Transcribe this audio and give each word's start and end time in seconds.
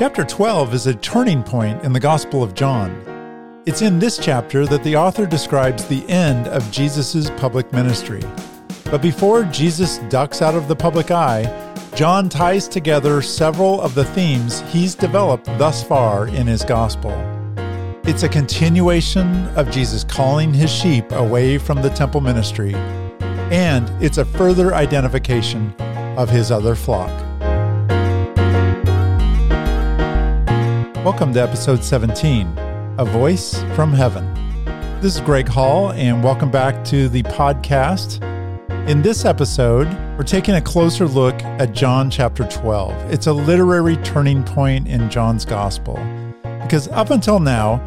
Chapter 0.00 0.24
12 0.24 0.72
is 0.72 0.86
a 0.86 0.94
turning 0.94 1.42
point 1.42 1.84
in 1.84 1.92
the 1.92 2.00
Gospel 2.00 2.42
of 2.42 2.54
John. 2.54 3.62
It's 3.66 3.82
in 3.82 3.98
this 3.98 4.16
chapter 4.16 4.64
that 4.64 4.82
the 4.82 4.96
author 4.96 5.26
describes 5.26 5.84
the 5.84 6.08
end 6.08 6.48
of 6.48 6.72
Jesus' 6.72 7.28
public 7.36 7.70
ministry. 7.74 8.22
But 8.86 9.02
before 9.02 9.44
Jesus 9.44 9.98
ducks 10.08 10.40
out 10.40 10.54
of 10.54 10.68
the 10.68 10.74
public 10.74 11.10
eye, 11.10 11.44
John 11.94 12.30
ties 12.30 12.66
together 12.66 13.20
several 13.20 13.78
of 13.82 13.94
the 13.94 14.06
themes 14.06 14.62
he's 14.72 14.94
developed 14.94 15.44
thus 15.58 15.84
far 15.84 16.28
in 16.28 16.46
his 16.46 16.64
Gospel. 16.64 17.12
It's 18.04 18.22
a 18.22 18.28
continuation 18.30 19.48
of 19.48 19.70
Jesus 19.70 20.02
calling 20.02 20.54
his 20.54 20.70
sheep 20.70 21.12
away 21.12 21.58
from 21.58 21.82
the 21.82 21.90
temple 21.90 22.22
ministry, 22.22 22.72
and 23.52 23.86
it's 24.02 24.16
a 24.16 24.24
further 24.24 24.74
identification 24.74 25.74
of 26.16 26.30
his 26.30 26.50
other 26.50 26.74
flock. 26.74 27.29
Welcome 31.04 31.32
to 31.32 31.40
episode 31.40 31.82
17 31.82 32.58
A 32.98 33.06
Voice 33.06 33.62
from 33.74 33.90
Heaven. 33.90 34.34
This 35.00 35.14
is 35.14 35.22
Greg 35.22 35.48
Hall, 35.48 35.92
and 35.92 36.22
welcome 36.22 36.50
back 36.50 36.84
to 36.84 37.08
the 37.08 37.22
podcast. 37.22 38.20
In 38.86 39.00
this 39.00 39.24
episode, 39.24 39.88
we're 40.18 40.24
taking 40.24 40.56
a 40.56 40.60
closer 40.60 41.08
look 41.08 41.42
at 41.42 41.72
John 41.72 42.10
chapter 42.10 42.46
12. 42.46 43.10
It's 43.10 43.28
a 43.28 43.32
literary 43.32 43.96
turning 43.96 44.44
point 44.44 44.88
in 44.88 45.08
John's 45.08 45.46
gospel 45.46 45.94
because 46.42 46.86
up 46.88 47.08
until 47.08 47.40
now, 47.40 47.82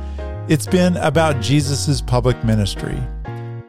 it's 0.50 0.66
been 0.66 0.98
about 0.98 1.40
Jesus' 1.40 2.02
public 2.02 2.44
ministry. 2.44 2.98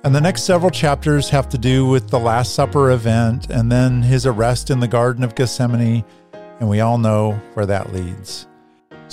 And 0.05 0.15
the 0.15 0.23
next 0.23 0.45
several 0.45 0.71
chapters 0.71 1.29
have 1.29 1.51
to 1.51 1.59
do 1.59 1.85
with 1.87 2.09
the 2.09 2.19
Last 2.19 2.55
Supper 2.55 2.93
event 2.93 3.51
and 3.51 3.71
then 3.71 4.01
his 4.01 4.25
arrest 4.25 4.71
in 4.71 4.81
the 4.81 4.89
Garden 4.89 5.23
of 5.23 5.35
Gethsemane, 5.35 6.03
and 6.33 6.71
we 6.71 6.81
all 6.81 6.97
know 6.97 7.33
where 7.53 7.67
that 7.67 7.93
leads. 7.93 8.47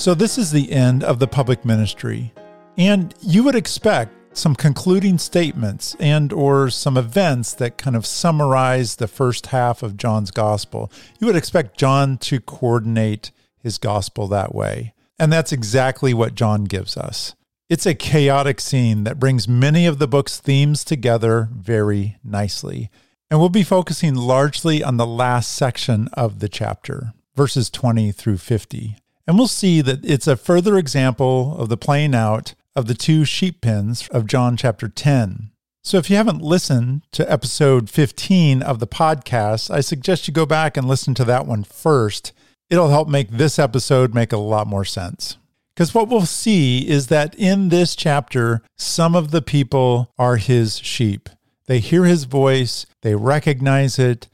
So 0.02 0.16
this 0.16 0.40
is 0.40 0.50
the 0.50 0.72
end 0.72 1.04
of 1.04 1.20
the 1.20 1.28
public 1.28 1.64
ministry. 1.64 2.34
And 2.76 3.14
you 3.22 3.44
would 3.44 3.54
expect 3.54 4.36
some 4.36 4.56
concluding 4.56 5.20
statements 5.20 5.96
and 6.00 6.34
or 6.34 6.72
some 6.72 6.98
events 6.98 7.54
that 7.54 7.78
kind 7.78 7.96
of 7.96 8.08
summarize 8.08 8.96
the 8.96 9.08
first 9.08 9.46
half 9.46 9.84
of 9.84 9.98
John's 9.98 10.32
gospel. 10.32 10.92
You 11.20 11.28
would 11.28 11.36
expect 11.36 11.78
John 11.78 12.18
to 12.18 12.40
coordinate 12.40 13.30
his 13.60 13.78
gospel 13.78 14.28
that 14.30 14.56
way. 14.56 14.96
And 15.20 15.32
that's 15.32 15.52
exactly 15.52 16.16
what 16.16 16.34
John 16.34 16.64
gives 16.64 16.98
us. 16.98 17.36
It's 17.70 17.86
a 17.86 17.94
chaotic 17.94 18.60
scene 18.60 19.04
that 19.04 19.20
brings 19.20 19.48
many 19.48 19.86
of 19.86 20.00
the 20.00 20.08
book's 20.08 20.40
themes 20.40 20.84
together 20.84 21.48
very 21.56 22.18
nicely. 22.24 22.90
And 23.30 23.40
we'll 23.40 23.50
be 23.50 23.62
focusing 23.62 24.16
largely 24.16 24.84
on 24.84 24.98
the 24.98 25.06
last 25.06 25.54
section 25.54 26.08
of 26.14 26.40
the 26.40 26.50
chapter, 26.50 27.14
verses 27.36 27.70
20 27.70 28.12
through 28.12 28.38
50. 28.38 28.98
And 29.28 29.38
we'll 29.38 29.48
see 29.48 29.82
that 29.82 30.04
it's 30.04 30.28
a 30.28 30.36
further 30.36 30.78
example 30.78 31.56
of 31.58 31.70
the 31.70 31.78
playing 31.78 32.16
out 32.16 32.54
of 32.76 32.88
the 32.88 32.94
two 32.94 33.26
sheep 33.26 33.62
pens 33.62 34.08
of 34.10 34.28
John 34.28 34.58
chapter 34.58 34.88
10. 34.88 35.52
So 35.84 35.98
if 35.98 36.10
you 36.10 36.16
haven't 36.16 36.42
listened 36.42 37.02
to 37.12 37.32
episode 37.32 37.90
15 37.90 38.62
of 38.62 38.80
the 38.80 38.88
podcast, 38.88 39.72
I 39.72 39.82
suggest 39.82 40.28
you 40.28 40.34
go 40.34 40.46
back 40.46 40.78
and 40.78 40.88
listen 40.88 41.14
to 41.16 41.26
that 41.26 41.46
one 41.46 41.64
first. 41.64 42.34
It'll 42.70 42.90
help 42.90 43.08
make 43.08 43.30
this 43.30 43.58
episode 43.58 44.14
make 44.14 44.32
a 44.32 44.38
lot 44.38 44.68
more 44.68 44.86
sense. 44.86 45.38
Because 45.74 45.96
what 45.96 46.08
we'll 46.08 46.26
see 46.26 46.88
is 46.88 47.08
that 47.08 47.34
in 47.36 47.70
this 47.70 47.96
chapter, 47.96 48.62
some 48.78 49.16
of 49.16 49.32
the 49.32 49.42
people 49.42 50.12
are 50.20 50.38
his 50.38 50.78
sheep. 50.80 51.30
They 51.66 51.80
hear 51.80 52.06
his 52.06 52.26
voice, 52.26 52.86
they 53.02 53.16
recognize 53.16 53.98
it, 53.98 54.28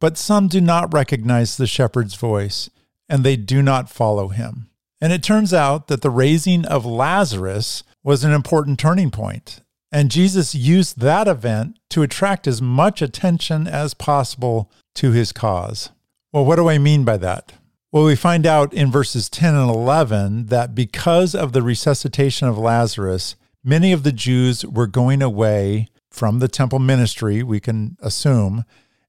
but 0.00 0.16
some 0.16 0.48
do 0.48 0.60
not 0.60 0.92
recognize 0.94 1.56
the 1.56 1.66
shepherd's 1.66 2.14
voice 2.14 2.70
and 3.08 3.24
they 3.24 3.36
do 3.36 3.62
not 3.62 3.90
follow 3.90 4.28
him. 4.28 4.68
And 5.00 5.12
it 5.12 5.22
turns 5.22 5.52
out 5.52 5.88
that 5.88 6.02
the 6.02 6.10
raising 6.10 6.64
of 6.64 6.86
Lazarus 6.86 7.82
was 8.02 8.24
an 8.24 8.32
important 8.32 8.78
turning 8.78 9.10
point. 9.10 9.60
And 9.92 10.10
Jesus 10.10 10.54
used 10.54 11.00
that 11.00 11.28
event 11.28 11.78
to 11.90 12.02
attract 12.02 12.46
as 12.46 12.60
much 12.60 13.00
attention 13.00 13.66
as 13.66 13.94
possible 13.94 14.70
to 14.94 15.12
his 15.12 15.32
cause. 15.32 15.90
Well, 16.32 16.44
what 16.44 16.56
do 16.56 16.68
I 16.68 16.78
mean 16.78 17.04
by 17.04 17.16
that? 17.18 17.52
Well, 17.92 18.04
we 18.04 18.16
find 18.16 18.46
out 18.46 18.74
in 18.74 18.90
verses 18.90 19.28
10 19.28 19.54
and 19.54 19.70
11 19.70 20.46
that 20.46 20.74
because 20.74 21.34
of 21.34 21.52
the 21.52 21.62
resuscitation 21.62 22.48
of 22.48 22.58
Lazarus, 22.58 23.36
many 23.64 23.92
of 23.92 24.02
the 24.02 24.12
Jews 24.12 24.66
were 24.66 24.86
going 24.86 25.22
away 25.22 25.88
from 26.10 26.38
the 26.38 26.48
temple 26.48 26.78
ministry, 26.78 27.42
we 27.42 27.60
can 27.60 27.96
assume, 28.00 28.64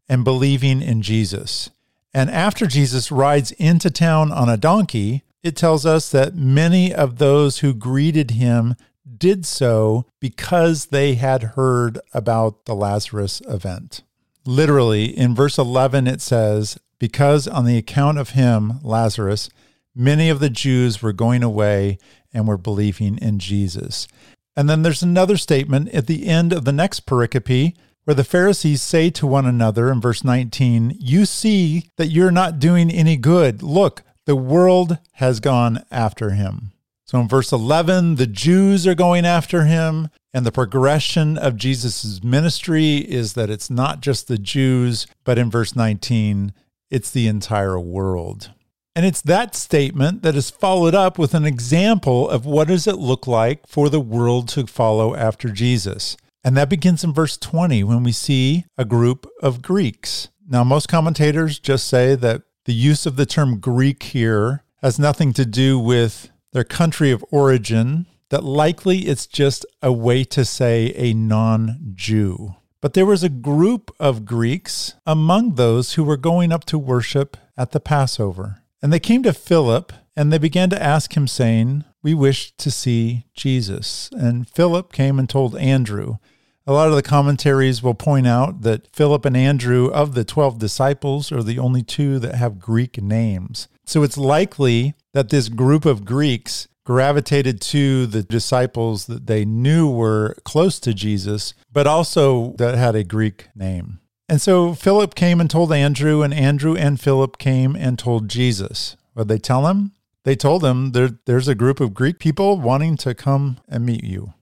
and 0.08 0.24
believing 0.24 0.82
in 0.82 1.02
Jesus. 1.02 1.70
And 2.14 2.30
after 2.30 2.66
Jesus 2.66 3.12
rides 3.12 3.52
into 3.54 3.90
town 3.90 4.32
on 4.32 4.50
a 4.50 4.58
donkey, 4.58 5.24
it 5.44 5.56
tells 5.56 5.86
us 5.86 6.10
that 6.12 6.36
many 6.36 6.94
of 6.94 7.18
those 7.18 7.60
who 7.60 7.74
greeted 7.74 8.32
him 8.32 8.76
did 9.18 9.46
so 9.46 10.06
because 10.20 10.88
they 10.88 11.16
had 11.16 11.44
heard 11.44 12.00
about 12.14 12.66
the 12.66 12.76
Lazarus 12.76 13.42
event. 13.48 14.04
Literally, 14.46 15.06
in 15.06 15.36
verse 15.36 15.58
11, 15.58 16.08
it 16.08 16.22
says, 16.22 16.78
Because 17.00 17.48
on 17.48 17.66
the 17.66 17.78
account 17.78 18.18
of 18.18 18.32
him, 18.32 18.80
Lazarus, 18.82 19.50
many 19.96 20.30
of 20.30 20.40
the 20.40 20.50
Jews 20.50 21.02
were 21.02 21.14
going 21.14 21.44
away 21.44 21.98
and 22.34 22.48
were 22.48 22.58
believing 22.58 23.18
in 23.18 23.40
Jesus. 23.40 24.08
And 24.56 24.70
then 24.70 24.82
there's 24.82 25.04
another 25.04 25.38
statement 25.38 25.90
at 25.90 26.08
the 26.08 26.28
end 26.28 26.54
of 26.54 26.66
the 26.66 26.72
next 26.72 27.06
pericope 27.06 27.76
where 28.08 28.16
the 28.16 28.24
Pharisees 28.24 28.82
say 28.82 29.10
to 29.10 29.28
one 29.28 29.46
another 29.46 29.92
in 29.92 30.00
verse 30.00 30.24
19, 30.24 30.96
You 30.98 31.26
see 31.26 31.90
that 31.98 32.08
you're 32.08 32.32
not 32.32 32.58
doing 32.58 32.90
any 32.90 33.18
good. 33.18 33.62
Look, 33.62 34.02
the 34.26 34.34
world 34.34 34.98
has 35.16 35.42
gone 35.42 35.84
after 35.92 36.30
him. 36.30 36.72
So 37.04 37.20
in 37.20 37.28
verse 37.28 37.52
11, 37.52 38.16
the 38.16 38.26
Jews 38.26 38.88
are 38.88 38.96
going 38.96 39.26
after 39.26 39.66
him. 39.66 40.08
And 40.34 40.46
the 40.46 40.54
progression 40.54 41.38
of 41.38 41.58
Jesus' 41.58 42.24
ministry 42.24 43.00
is 43.00 43.34
that 43.34 43.50
it's 43.50 43.70
not 43.70 44.00
just 44.00 44.30
the 44.30 44.38
Jews, 44.38 45.06
but 45.26 45.38
in 45.38 45.52
verse 45.52 45.76
19, 45.76 46.54
it's 46.90 47.12
the 47.12 47.28
entire 47.28 47.78
world. 47.78 48.52
And 48.96 49.06
it's 49.06 49.22
that 49.24 49.54
statement 49.54 50.22
that 50.22 50.38
is 50.38 50.50
followed 50.50 50.96
up 50.96 51.20
with 51.20 51.34
an 51.34 51.44
example 51.44 52.30
of 52.30 52.46
what 52.46 52.70
does 52.70 52.88
it 52.88 53.00
look 53.00 53.28
like 53.28 53.68
for 53.68 53.90
the 53.90 54.00
world 54.00 54.48
to 54.50 54.66
follow 54.66 55.14
after 55.14 55.50
Jesus. 55.50 56.16
And 56.44 56.56
that 56.56 56.70
begins 56.70 57.04
in 57.04 57.14
verse 57.14 57.38
20 57.38 57.84
when 57.84 58.04
we 58.04 58.12
see 58.12 58.66
a 58.78 58.86
group 58.86 59.28
of 59.42 59.62
Greeks. 59.62 60.30
Now, 60.48 60.64
most 60.64 60.88
commentators 60.88 61.60
just 61.60 61.88
say 61.88 62.16
that 62.16 62.44
the 62.66 62.74
use 62.74 63.06
of 63.06 63.16
the 63.16 63.26
term 63.26 63.60
Greek 63.60 64.04
here 64.04 64.64
has 64.82 65.00
nothing 65.00 65.34
to 65.34 65.46
do 65.46 65.80
with 65.80 66.30
their 66.54 66.64
country 66.64 67.12
of 67.12 67.24
origin, 67.32 68.06
that 68.30 68.44
likely 68.44 69.00
it's 69.08 69.28
just 69.28 69.66
a 69.82 69.92
way 69.92 70.24
to 70.26 70.46
say 70.46 70.94
a 70.96 71.14
non 71.14 71.92
Jew. 71.94 72.56
But 72.82 72.94
there 72.94 73.06
was 73.06 73.24
a 73.24 73.30
group 73.30 73.92
of 74.00 74.26
Greeks 74.26 74.96
among 75.06 75.56
those 75.56 75.94
who 75.94 76.04
were 76.04 76.18
going 76.18 76.52
up 76.52 76.64
to 76.66 76.78
worship 76.78 77.38
at 77.58 77.72
the 77.72 77.80
Passover. 77.80 78.64
And 78.82 78.94
they 78.94 79.00
came 79.00 79.24
to 79.24 79.34
Philip 79.34 79.92
and 80.16 80.32
they 80.32 80.38
began 80.38 80.70
to 80.70 80.82
ask 80.82 81.16
him, 81.16 81.28
saying, 81.28 81.84
We 82.04 82.14
wish 82.14 82.52
to 82.58 82.72
see 82.72 83.26
Jesus. 83.34 84.10
And 84.14 84.48
Philip 84.48 84.92
came 84.92 85.20
and 85.20 85.30
told 85.30 85.56
Andrew. 85.58 86.18
A 86.66 86.74
lot 86.74 86.90
of 86.90 86.96
the 86.96 87.02
commentaries 87.02 87.82
will 87.82 87.94
point 87.94 88.28
out 88.28 88.62
that 88.64 88.94
Philip 88.94 89.24
and 89.24 89.38
Andrew, 89.38 89.88
of 89.88 90.14
the 90.14 90.26
12 90.26 90.60
disciples, 90.60 91.32
are 91.32 91.42
the 91.42 91.60
only 91.60 91.82
two 91.82 92.20
that 92.20 92.36
have 92.36 92.60
Greek 92.60 93.02
names. 93.02 93.70
So 93.86 94.04
it's 94.04 94.18
likely 94.18 94.94
that 95.14 95.30
this 95.30 95.48
group 95.48 95.86
of 95.86 96.04
Greeks 96.04 96.68
gravitated 96.84 97.60
to 97.60 98.06
the 98.06 98.24
disciples 98.24 99.08
that 99.08 99.28
they 99.28 99.46
knew 99.46 99.90
were 99.90 100.36
close 100.44 100.80
to 100.80 100.94
Jesus, 100.94 101.54
but 101.72 101.88
also 101.88 102.54
that 102.58 102.76
had 102.76 102.96
a 102.96 103.04
Greek 103.04 103.48
name. 103.56 104.00
And 104.30 104.42
so 104.42 104.74
Philip 104.74 105.16
came 105.16 105.40
and 105.40 105.50
told 105.50 105.72
Andrew, 105.72 106.22
and 106.22 106.34
Andrew 106.34 106.76
and 106.76 107.00
Philip 107.00 107.38
came 107.38 107.76
and 107.76 107.98
told 107.98 108.28
Jesus. 108.28 108.98
What 109.14 109.30
they 109.30 109.38
tell 109.38 109.68
him? 109.68 109.94
They 110.28 110.36
told 110.36 110.62
him 110.62 110.92
there, 110.92 111.12
there's 111.24 111.48
a 111.48 111.56
group 111.56 111.80
of 111.80 111.94
Greek 111.94 112.20
people 112.20 112.60
wanting 112.60 112.98
to 112.98 113.16
come 113.16 113.60
and 113.70 113.86
meet 113.86 114.04
you. 114.04 114.34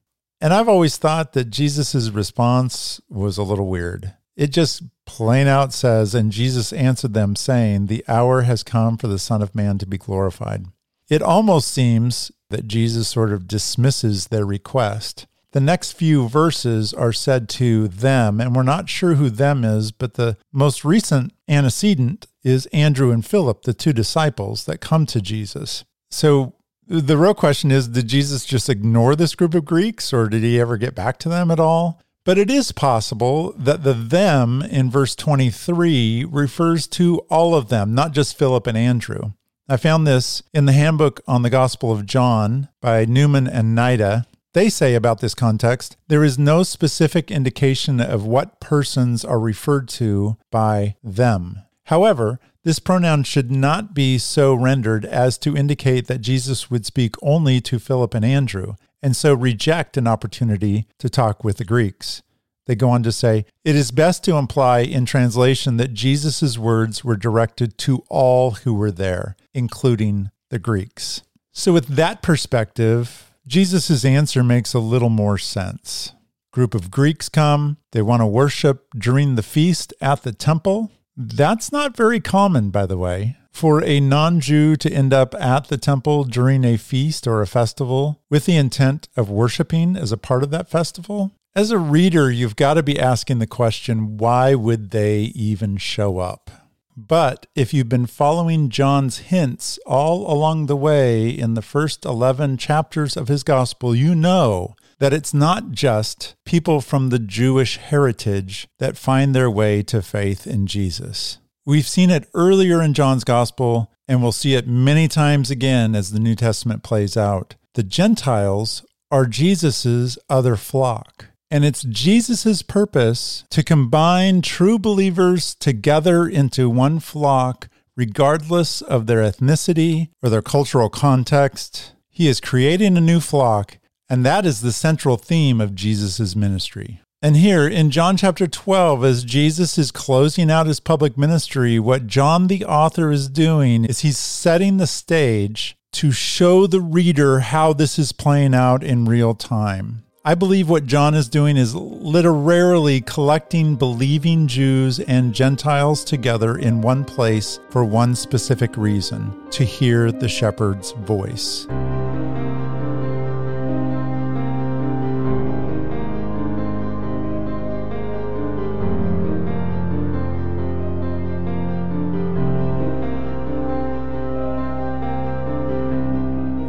And 0.42 0.52
I've 0.52 0.68
always 0.68 0.98
thought 0.98 1.34
that 1.34 1.52
Jesus' 1.52 2.10
response 2.10 3.00
was 3.08 3.38
a 3.38 3.44
little 3.44 3.68
weird. 3.68 4.16
It 4.36 4.48
just 4.48 4.82
plain 5.06 5.46
out 5.46 5.74
says, 5.74 6.16
And 6.16 6.32
Jesus 6.32 6.74
answered 6.74 7.14
them, 7.14 7.36
saying, 7.36 7.86
The 7.86 8.04
hour 8.08 8.42
has 8.42 8.64
come 8.64 8.98
for 8.98 9.06
the 9.06 9.20
Son 9.20 9.44
of 9.44 9.54
Man 9.54 9.78
to 9.78 9.86
be 9.86 10.00
glorified. 10.00 10.66
It 11.08 11.22
almost 11.22 11.68
seems 11.68 12.32
that 12.50 12.68
Jesus 12.68 13.08
sort 13.08 13.32
of 13.32 13.48
dismisses 13.48 14.30
their 14.30 14.44
request. 14.44 15.28
The 15.56 15.62
next 15.62 15.94
few 15.94 16.28
verses 16.28 16.94
are 16.94 17.14
said 17.14 17.48
to 17.52 17.88
them, 17.88 18.42
and 18.42 18.54
we're 18.54 18.64
not 18.64 18.90
sure 18.90 19.14
who 19.16 19.30
them 19.30 19.64
is, 19.64 19.94
but 19.94 20.16
the 20.16 20.36
most 20.52 20.84
recent 20.84 21.32
antecedent 21.48 22.28
is 22.44 22.66
Andrew 22.74 23.10
and 23.12 23.26
Philip, 23.26 23.62
the 23.62 23.74
two 23.74 23.94
disciples 23.94 24.66
that 24.66 24.82
come 24.82 25.06
to 25.06 25.22
Jesus. 25.22 25.86
So 26.12 26.56
the 26.86 27.18
real 27.18 27.34
question 27.34 27.72
is 27.72 27.88
Did 27.88 28.10
Jesus 28.10 28.44
just 28.44 28.68
ignore 28.68 29.16
this 29.16 29.34
group 29.34 29.54
of 29.54 29.64
Greeks 29.64 30.12
or 30.12 30.28
did 30.28 30.44
he 30.44 30.60
ever 30.60 30.76
get 30.76 30.94
back 30.94 31.20
to 31.20 31.30
them 31.30 31.50
at 31.50 31.60
all? 31.62 32.02
But 32.26 32.38
it 32.38 32.52
is 32.52 32.74
possible 32.74 33.54
that 33.58 33.84
the 33.84 33.94
them 33.94 34.62
in 34.62 34.92
verse 34.92 35.16
23 35.16 36.26
refers 36.30 36.86
to 36.88 37.20
all 37.30 37.56
of 37.56 37.70
them, 37.70 37.96
not 37.96 38.12
just 38.12 38.38
Philip 38.38 38.68
and 38.68 38.78
Andrew. 38.78 39.32
I 39.70 39.78
found 39.78 40.06
this 40.06 40.44
in 40.54 40.66
the 40.66 40.74
handbook 40.74 41.22
on 41.30 41.44
the 41.44 41.50
Gospel 41.50 41.94
of 41.94 42.06
John 42.06 42.68
by 42.82 43.06
Newman 43.06 43.48
and 43.48 43.78
Nida. 43.78 44.26
They 44.56 44.70
say 44.70 44.96
about 44.96 45.20
this 45.20 45.36
context 45.36 45.98
there 46.08 46.24
is 46.24 46.40
no 46.40 46.64
specific 46.64 47.30
indication 47.30 48.00
of 48.00 48.26
what 48.26 48.62
persons 48.62 49.26
are 49.26 49.38
referred 49.38 49.90
to 49.90 50.38
by 50.50 50.96
them. 51.04 51.64
However, 51.88 52.40
this 52.64 52.80
pronoun 52.80 53.24
should 53.24 53.52
not 53.52 53.94
be 53.94 54.18
so 54.18 54.54
rendered 54.54 55.04
as 55.04 55.38
to 55.40 55.58
indicate 55.58 56.08
that 56.08 56.22
Jesus 56.22 56.72
would 56.72 56.86
speak 56.86 57.16
only 57.22 57.60
to 57.60 57.80
Philip 57.80 58.14
and 58.14 58.24
Andrew, 58.24 58.76
and 59.04 59.14
so 59.14 59.34
reject 59.34 59.98
an 59.98 60.08
opportunity 60.08 60.88
to 61.00 61.10
talk 61.10 61.44
with 61.44 61.58
the 61.58 61.66
Greeks. 61.66 62.24
They 62.66 62.76
go 62.76 62.90
on 62.90 63.04
to 63.04 63.12
say, 63.12 63.46
it 63.66 63.76
is 63.76 63.92
best 63.92 64.24
to 64.24 64.38
imply 64.38 64.80
in 64.80 65.06
translation 65.06 65.76
that 65.78 65.94
Jesus' 65.94 66.58
words 66.58 67.04
were 67.04 67.18
directed 67.18 67.78
to 67.80 68.06
all 68.08 68.52
who 68.52 68.74
were 68.74 68.92
there, 68.92 69.36
including 69.54 70.32
the 70.50 70.60
Greeks. 70.60 71.24
So, 71.52 71.74
with 71.74 71.88
that 71.88 72.22
perspective, 72.22 73.25
Jesus' 73.48 74.04
answer 74.04 74.44
makes 74.44 74.74
a 74.74 74.80
little 74.80 75.10
more 75.10 75.38
sense. 75.38 76.14
Group 76.52 76.74
of 76.74 76.90
Greeks 76.90 77.30
come, 77.30 77.78
they 77.92 78.02
want 78.02 78.22
to 78.22 78.26
worship 78.26 78.88
during 78.98 79.36
the 79.36 79.44
feast 79.44 79.94
at 80.02 80.24
the 80.24 80.32
temple. 80.32 80.92
That's 81.16 81.72
not 81.72 81.96
very 81.96 82.20
common, 82.20 82.70
by 82.70 82.86
the 82.86 82.98
way, 82.98 83.38
for 83.52 83.84
a 83.84 84.00
non 84.00 84.40
Jew 84.40 84.76
to 84.78 84.92
end 84.92 85.14
up 85.14 85.36
at 85.36 85.68
the 85.68 85.78
temple 85.78 86.24
during 86.24 86.64
a 86.64 86.78
feast 86.78 87.28
or 87.28 87.42
a 87.42 87.48
festival 87.48 88.22
with 88.30 88.46
the 88.46 88.56
intent 88.56 89.10
of 89.16 89.30
worshiping 89.30 89.96
as 89.96 90.12
a 90.12 90.18
part 90.18 90.44
of 90.44 90.50
that 90.52 90.70
festival. 90.70 91.32
As 91.56 91.72
a 91.72 91.78
reader, 91.78 92.32
you've 92.32 92.56
got 92.56 92.74
to 92.74 92.84
be 92.84 93.00
asking 93.00 93.40
the 93.40 93.48
question 93.48 94.18
why 94.18 94.56
would 94.56 94.92
they 94.92 95.32
even 95.36 95.78
show 95.78 96.20
up? 96.20 96.65
But 96.98 97.48
if 97.56 97.74
you've 97.74 97.90
been 97.90 98.06
following 98.06 98.70
John's 98.70 99.18
hints 99.18 99.78
all 99.86 100.32
along 100.32 100.68
the 100.68 100.78
way 100.78 101.30
in 101.30 101.54
the 101.54 101.62
first 101.62 102.06
11 102.06 102.58
chapters 102.58 103.18
of 103.18 103.28
his 103.28 103.44
gospel, 103.44 103.94
you 103.94 104.16
know 104.16 104.76
that 105.00 105.12
it's 105.12 105.34
not 105.34 105.72
just 105.72 106.36
people 106.46 106.80
from 106.80 107.10
the 107.10 107.20
Jewish 107.20 107.78
heritage 107.78 108.68
that 108.80 108.98
find 108.98 109.36
their 109.36 109.52
way 109.52 109.84
to 109.84 110.02
faith 110.02 110.48
in 110.48 110.68
Jesus. 110.68 111.40
We've 111.66 111.88
seen 111.88 112.10
it 112.10 112.30
earlier 112.34 112.82
in 112.82 112.94
John's 112.94 113.26
gospel, 113.26 113.92
and 114.08 114.22
we'll 114.22 114.32
see 114.32 114.54
it 114.54 114.68
many 114.68 115.08
times 115.10 115.52
again 115.52 115.96
as 115.96 116.12
the 116.12 116.20
New 116.20 116.36
Testament 116.36 116.84
plays 116.84 117.18
out. 117.18 117.56
The 117.74 117.84
Gentiles 117.84 118.86
are 119.12 119.26
Jesus's 119.26 120.18
other 120.30 120.56
flock. 120.56 121.26
And 121.52 121.64
it's 121.64 121.84
Jesus' 121.84 122.62
purpose 122.62 123.44
to 123.52 123.64
combine 123.64 124.42
true 124.42 124.80
believers 124.80 125.56
together 125.56 126.28
into 126.28 126.70
one 126.70 127.00
flock, 127.00 127.70
regardless 127.96 128.82
of 128.82 129.06
their 129.06 129.20
ethnicity 129.20 130.10
or 130.24 130.30
their 130.30 130.42
cultural 130.42 130.90
context. 130.90 131.94
He 132.10 132.28
is 132.28 132.42
creating 132.42 132.98
a 132.98 133.02
new 133.02 133.20
flock, 133.20 133.78
and 134.10 134.26
that 134.26 134.46
is 134.46 134.62
the 134.62 134.72
central 134.72 135.18
theme 135.18 135.62
of 135.62 135.76
Jesus' 135.76 136.36
ministry. 136.36 137.02
And 137.22 137.38
here 137.38 137.68
in 137.68 137.90
John 137.92 138.18
chapter 138.18 138.46
12, 138.46 139.04
as 139.04 139.24
Jesus 139.24 139.78
is 139.78 139.92
closing 139.92 140.52
out 140.52 140.68
his 140.68 140.80
public 140.80 141.18
ministry, 141.18 141.80
what 141.80 142.08
John 142.08 142.48
the 142.48 142.64
author 142.66 143.12
is 143.12 143.30
doing 143.30 143.86
is 143.86 144.02
he's 144.02 144.18
setting 144.18 144.78
the 144.78 144.88
stage 144.88 145.76
to 145.94 146.12
show 146.12 146.68
the 146.68 146.82
reader 146.82 147.40
how 147.40 147.74
this 147.74 147.98
is 147.98 148.12
playing 148.12 148.54
out 148.54 148.84
in 148.84 149.06
real 149.06 149.34
time. 149.34 150.05
I 150.28 150.34
believe 150.34 150.70
what 150.70 150.88
John 150.88 151.14
is 151.14 151.30
doing 151.30 151.56
is 151.56 151.76
literally 151.76 153.02
collecting 153.02 153.76
believing 153.76 154.48
Jews 154.48 155.00
and 155.00 155.36
Gentiles 155.36 156.04
together 156.04 156.58
in 156.58 156.82
one 156.82 157.06
place 157.06 157.60
for 157.70 157.86
one 157.86 158.16
specific 158.16 158.76
reason 158.76 159.32
to 159.52 159.64
hear 159.64 160.12
the 160.12 160.28
shepherd's 160.28 160.94
voice. 160.94 161.68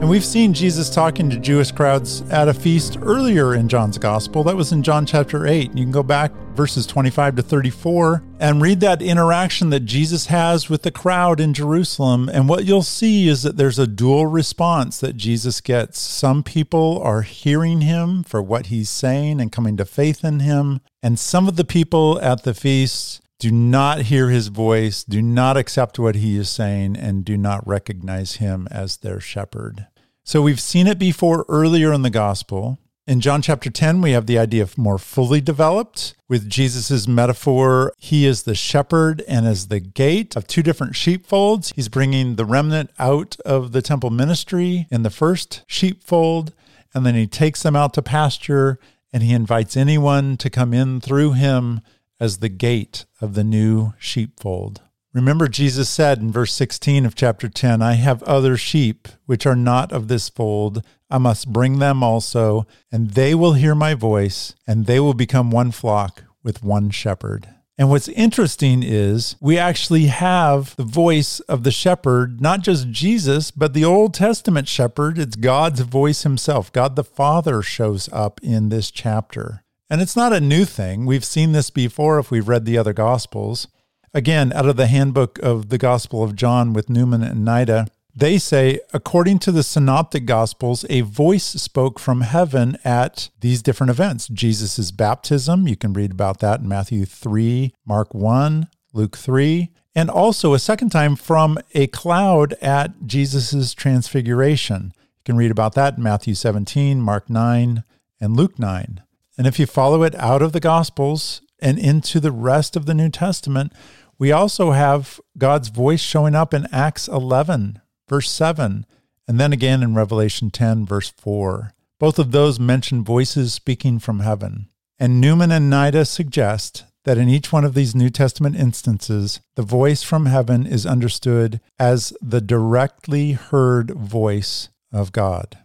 And 0.07 0.11
we've 0.13 0.25
seen 0.25 0.55
Jesus 0.55 0.89
talking 0.89 1.29
to 1.31 1.37
Jewish 1.37 1.73
crowds 1.73 2.23
at 2.31 2.47
a 2.47 2.55
feast 2.55 2.97
earlier 3.03 3.57
in 3.57 3.69
John's 3.69 3.99
gospel. 3.99 4.45
That 4.45 4.55
was 4.55 4.71
in 4.71 4.85
John 4.85 5.05
chapter 5.05 5.49
8. 5.49 5.77
You 5.77 5.83
can 5.83 5.91
go 5.91 6.05
back 6.05 6.31
verses 6.55 6.87
25 6.87 7.35
to 7.35 7.43
34 7.43 8.23
and 8.39 8.63
read 8.63 8.79
that 8.79 9.03
interaction 9.03 9.71
that 9.71 9.81
Jesus 9.81 10.27
has 10.27 10.71
with 10.71 10.83
the 10.83 10.93
crowd 10.93 11.41
in 11.41 11.53
Jerusalem. 11.53 12.29
And 12.29 12.49
what 12.49 12.67
you'll 12.67 12.85
see 12.85 13.27
is 13.27 13.43
that 13.43 13.57
there's 13.57 13.81
a 13.81 13.87
dual 13.89 14.27
response 14.27 15.01
that 15.01 15.17
Jesus 15.17 15.61
gets. 15.61 15.99
Some 15.99 16.45
people 16.45 17.03
are 17.03 17.23
hearing 17.23 17.81
him 17.81 18.23
for 18.23 18.41
what 18.41 18.67
he's 18.67 18.89
saying 18.89 19.41
and 19.41 19.51
coming 19.51 19.77
to 19.77 19.85
faith 19.85 20.25
in 20.25 20.39
him. 20.39 20.83
And 21.03 21.19
some 21.19 21.49
of 21.49 21.57
the 21.57 21.65
people 21.65 22.21
at 22.21 22.45
the 22.45 22.55
feast 22.55 23.23
do 23.41 23.51
not 23.51 24.03
hear 24.03 24.31
his 24.31 24.49
voice, 24.49 25.03
do 25.03 25.21
not 25.21 25.57
accept 25.57 25.99
what 25.99 26.15
he 26.15 26.37
is 26.37 26.49
saying, 26.49 26.97
and 26.97 27.25
do 27.25 27.37
not 27.37 27.67
recognize 27.67 28.37
him 28.37 28.69
as 28.71 28.99
their 28.99 29.19
shepherd. 29.19 29.89
So 30.29 30.43
we've 30.43 30.59
seen 30.59 30.89
it 30.89 30.99
before 30.99 31.45
earlier 31.49 31.93
in 31.93 32.03
the 32.03 32.11
gospel. 32.11 32.81
In 33.07 33.21
John 33.21 33.43
chapter 33.43 33.71
10, 33.71 34.01
we 34.01 34.11
have 34.11 34.27
the 34.27 34.41
idea 34.41 34.65
of 34.65 34.77
more 34.77 34.99
fully 34.99 35.41
developed 35.41 36.17
with 36.29 36.51
Jesus' 36.51 37.07
metaphor. 37.07 37.93
He 37.97 38.27
is 38.27 38.43
the 38.43 38.57
shepherd 38.57 39.23
and 39.29 39.47
is 39.47 39.69
the 39.69 39.79
gate 39.79 40.35
of 40.35 40.49
two 40.49 40.65
different 40.65 40.97
sheepfolds. 40.97 41.73
He's 41.77 41.89
bringing 41.89 42.35
the 42.35 42.45
remnant 42.45 42.91
out 42.99 43.37
of 43.47 43.71
the 43.71 43.81
temple 43.81 44.11
ministry 44.11 44.89
in 44.91 45.05
the 45.05 45.11
first 45.11 45.63
sheepfold, 45.69 46.53
and 46.93 47.07
then 47.07 47.15
he 47.15 47.29
takes 47.29 47.63
them 47.63 47.77
out 47.77 47.95
to 47.95 48.03
pasture 48.03 48.81
and 49.13 49.23
he 49.23 49.33
invites 49.33 49.77
anyone 49.77 50.37
to 50.39 50.51
come 50.51 50.75
in 50.75 51.01
through 51.01 51.35
him 51.35 51.83
as 52.19 52.39
the 52.39 52.49
gate 52.49 53.05
of 53.21 53.35
the 53.35 53.45
new 53.45 53.93
sheepfold. 54.01 54.83
Remember, 55.17 55.49
Jesus 55.49 55.89
said 55.89 56.19
in 56.19 56.31
verse 56.31 56.53
16 56.53 57.07
of 57.07 57.15
chapter 57.15 57.49
10, 57.49 57.81
I 57.81 57.95
have 57.95 58.23
other 58.25 58.59
sheep 58.59 59.09
which 59.25 59.47
are 59.47 59.57
not 59.57 59.91
of 59.91 60.09
this 60.09 60.29
fold. 60.29 60.85
I 61.09 61.17
must 61.17 61.55
bring 61.55 61.79
them 61.79 62.03
also, 62.03 62.67
and 62.93 63.13
they 63.13 63.35
will 63.35 63.55
hear 63.55 63.75
my 63.75 63.95
voice, 63.95 64.55
and 64.67 64.85
they 64.85 65.01
will 65.01 65.15
become 65.15 65.51
one 65.51 65.71
flock 65.71 66.25
with 66.43 66.63
one 66.63 66.91
shepherd. 66.91 67.49
And 67.79 67.89
what's 67.89 68.09
interesting 68.09 68.83
is 68.83 69.37
we 69.41 69.57
actually 69.57 70.07
have 70.07 70.77
the 70.77 70.85
voice 70.85 71.41
of 71.41 71.63
the 71.63 71.71
shepherd, 71.71 72.43
not 72.43 72.61
just 72.61 72.91
Jesus, 72.91 73.51
but 73.51 73.73
the 73.73 73.87
Old 73.87 74.13
Testament 74.13 74.69
shepherd. 74.69 75.19
It's 75.19 75.37
God's 75.37 75.81
voice 75.81 76.25
himself. 76.25 76.71
God 76.73 76.95
the 76.95 77.05
Father 77.05 77.63
shows 77.63 78.11
up 78.13 78.39
in 78.43 78.69
this 78.69 78.91
chapter. 78.91 79.63
And 79.89 80.03
it's 80.03 80.17
not 80.17 80.35
a 80.35 80.41
new 80.41 80.67
thing. 80.67 81.07
We've 81.07 81.25
seen 81.25 81.53
this 81.53 81.71
before 81.71 82.19
if 82.19 82.31
we've 82.31 82.49
read 82.49 82.67
the 82.67 82.77
other 82.77 82.93
Gospels. 82.93 83.69
Again, 84.17 84.51
out 84.55 84.65
of 84.65 84.77
the 84.77 84.87
handbook 84.87 85.39
of 85.41 85.69
the 85.69 85.77
Gospel 85.77 86.25
of 86.25 86.35
John 86.35 86.73
with 86.73 86.89
Newman 86.89 87.23
and 87.23 87.47
Nida, 87.47 87.87
they 88.15 88.39
say, 88.39 88.81
according 88.95 89.41
to 89.41 89.53
the 89.53 89.63
Synoptic 89.63 90.25
Gospels, 90.25 90.87
a 90.89 91.03
voice 91.03 91.45
spoke 91.45 91.99
from 91.99 92.23
heaven 92.23 92.79
at 92.83 93.29
these 93.41 93.61
different 93.61 93.91
events 93.91 94.27
Jesus' 94.29 94.91
baptism, 94.91 95.69
you 95.69 95.77
can 95.77 95.93
read 95.93 96.13
about 96.13 96.41
that 96.41 96.61
in 96.61 96.69
Matthew 96.69 97.05
3, 97.05 97.75
Mark 97.85 98.15
1, 98.15 98.69
Luke 98.95 99.19
3, 99.19 99.69
and 99.95 100.09
also 100.09 100.55
a 100.55 100.59
second 100.59 100.89
time 100.89 101.15
from 101.15 101.59
a 101.75 101.87
cloud 101.89 102.55
at 102.63 103.07
Jesus' 103.07 103.75
transfiguration. 103.75 104.95
You 104.95 105.25
can 105.27 105.37
read 105.37 105.51
about 105.51 105.75
that 105.75 105.99
in 105.99 106.03
Matthew 106.03 106.33
17, 106.33 107.03
Mark 107.03 107.29
9, 107.29 107.85
and 108.19 108.35
Luke 108.35 108.59
9. 108.59 109.03
And 109.37 109.47
if 109.47 109.59
you 109.59 109.67
follow 109.67 110.03
it 110.05 110.15
out 110.15 110.41
of 110.41 110.53
the 110.53 110.61
Gospels 110.61 111.43
and 111.59 111.79
into 111.79 112.19
the 112.19 112.33
rest 112.33 112.77
of 112.77 112.87
the 112.87 112.95
New 112.95 113.11
Testament, 113.11 113.73
we 114.19 114.33
also 114.33 114.73
have 114.73 115.21
God's 115.37 115.69
voice 115.69 116.01
showing 116.01 116.35
up 116.35 116.55
in 116.55 116.67
Acts 116.73 117.09
11, 117.09 117.81
verse 118.09 118.31
7, 118.31 118.87
and 119.29 119.41
then 119.41 119.53
again 119.53 119.83
in 119.83 119.95
Revelation 119.95 120.51
10, 120.51 120.87
verse 120.87 121.13
4. 121.17 121.73
Both 121.99 122.19
of 122.19 122.33
those 122.33 122.61
mention 122.61 123.05
voices 123.05 123.53
speaking 123.53 123.99
from 123.99 124.21
heaven. 124.21 124.69
And 124.99 125.21
Newman 125.21 125.51
and 125.51 125.73
Nida 125.73 126.07
suggest 126.07 126.85
that 127.05 127.19
in 127.19 127.29
each 127.29 127.53
one 127.53 127.65
of 127.65 127.75
these 127.75 127.95
New 127.95 128.11
Testament 128.11 128.57
instances, 128.57 129.41
the 129.55 129.63
voice 129.63 130.03
from 130.03 130.27
heaven 130.27 130.67
is 130.67 130.85
understood 130.85 131.61
as 131.79 132.13
the 132.21 132.41
directly 132.41 133.33
heard 133.33 133.91
voice 133.93 134.71
of 134.93 135.13
God. 135.13 135.59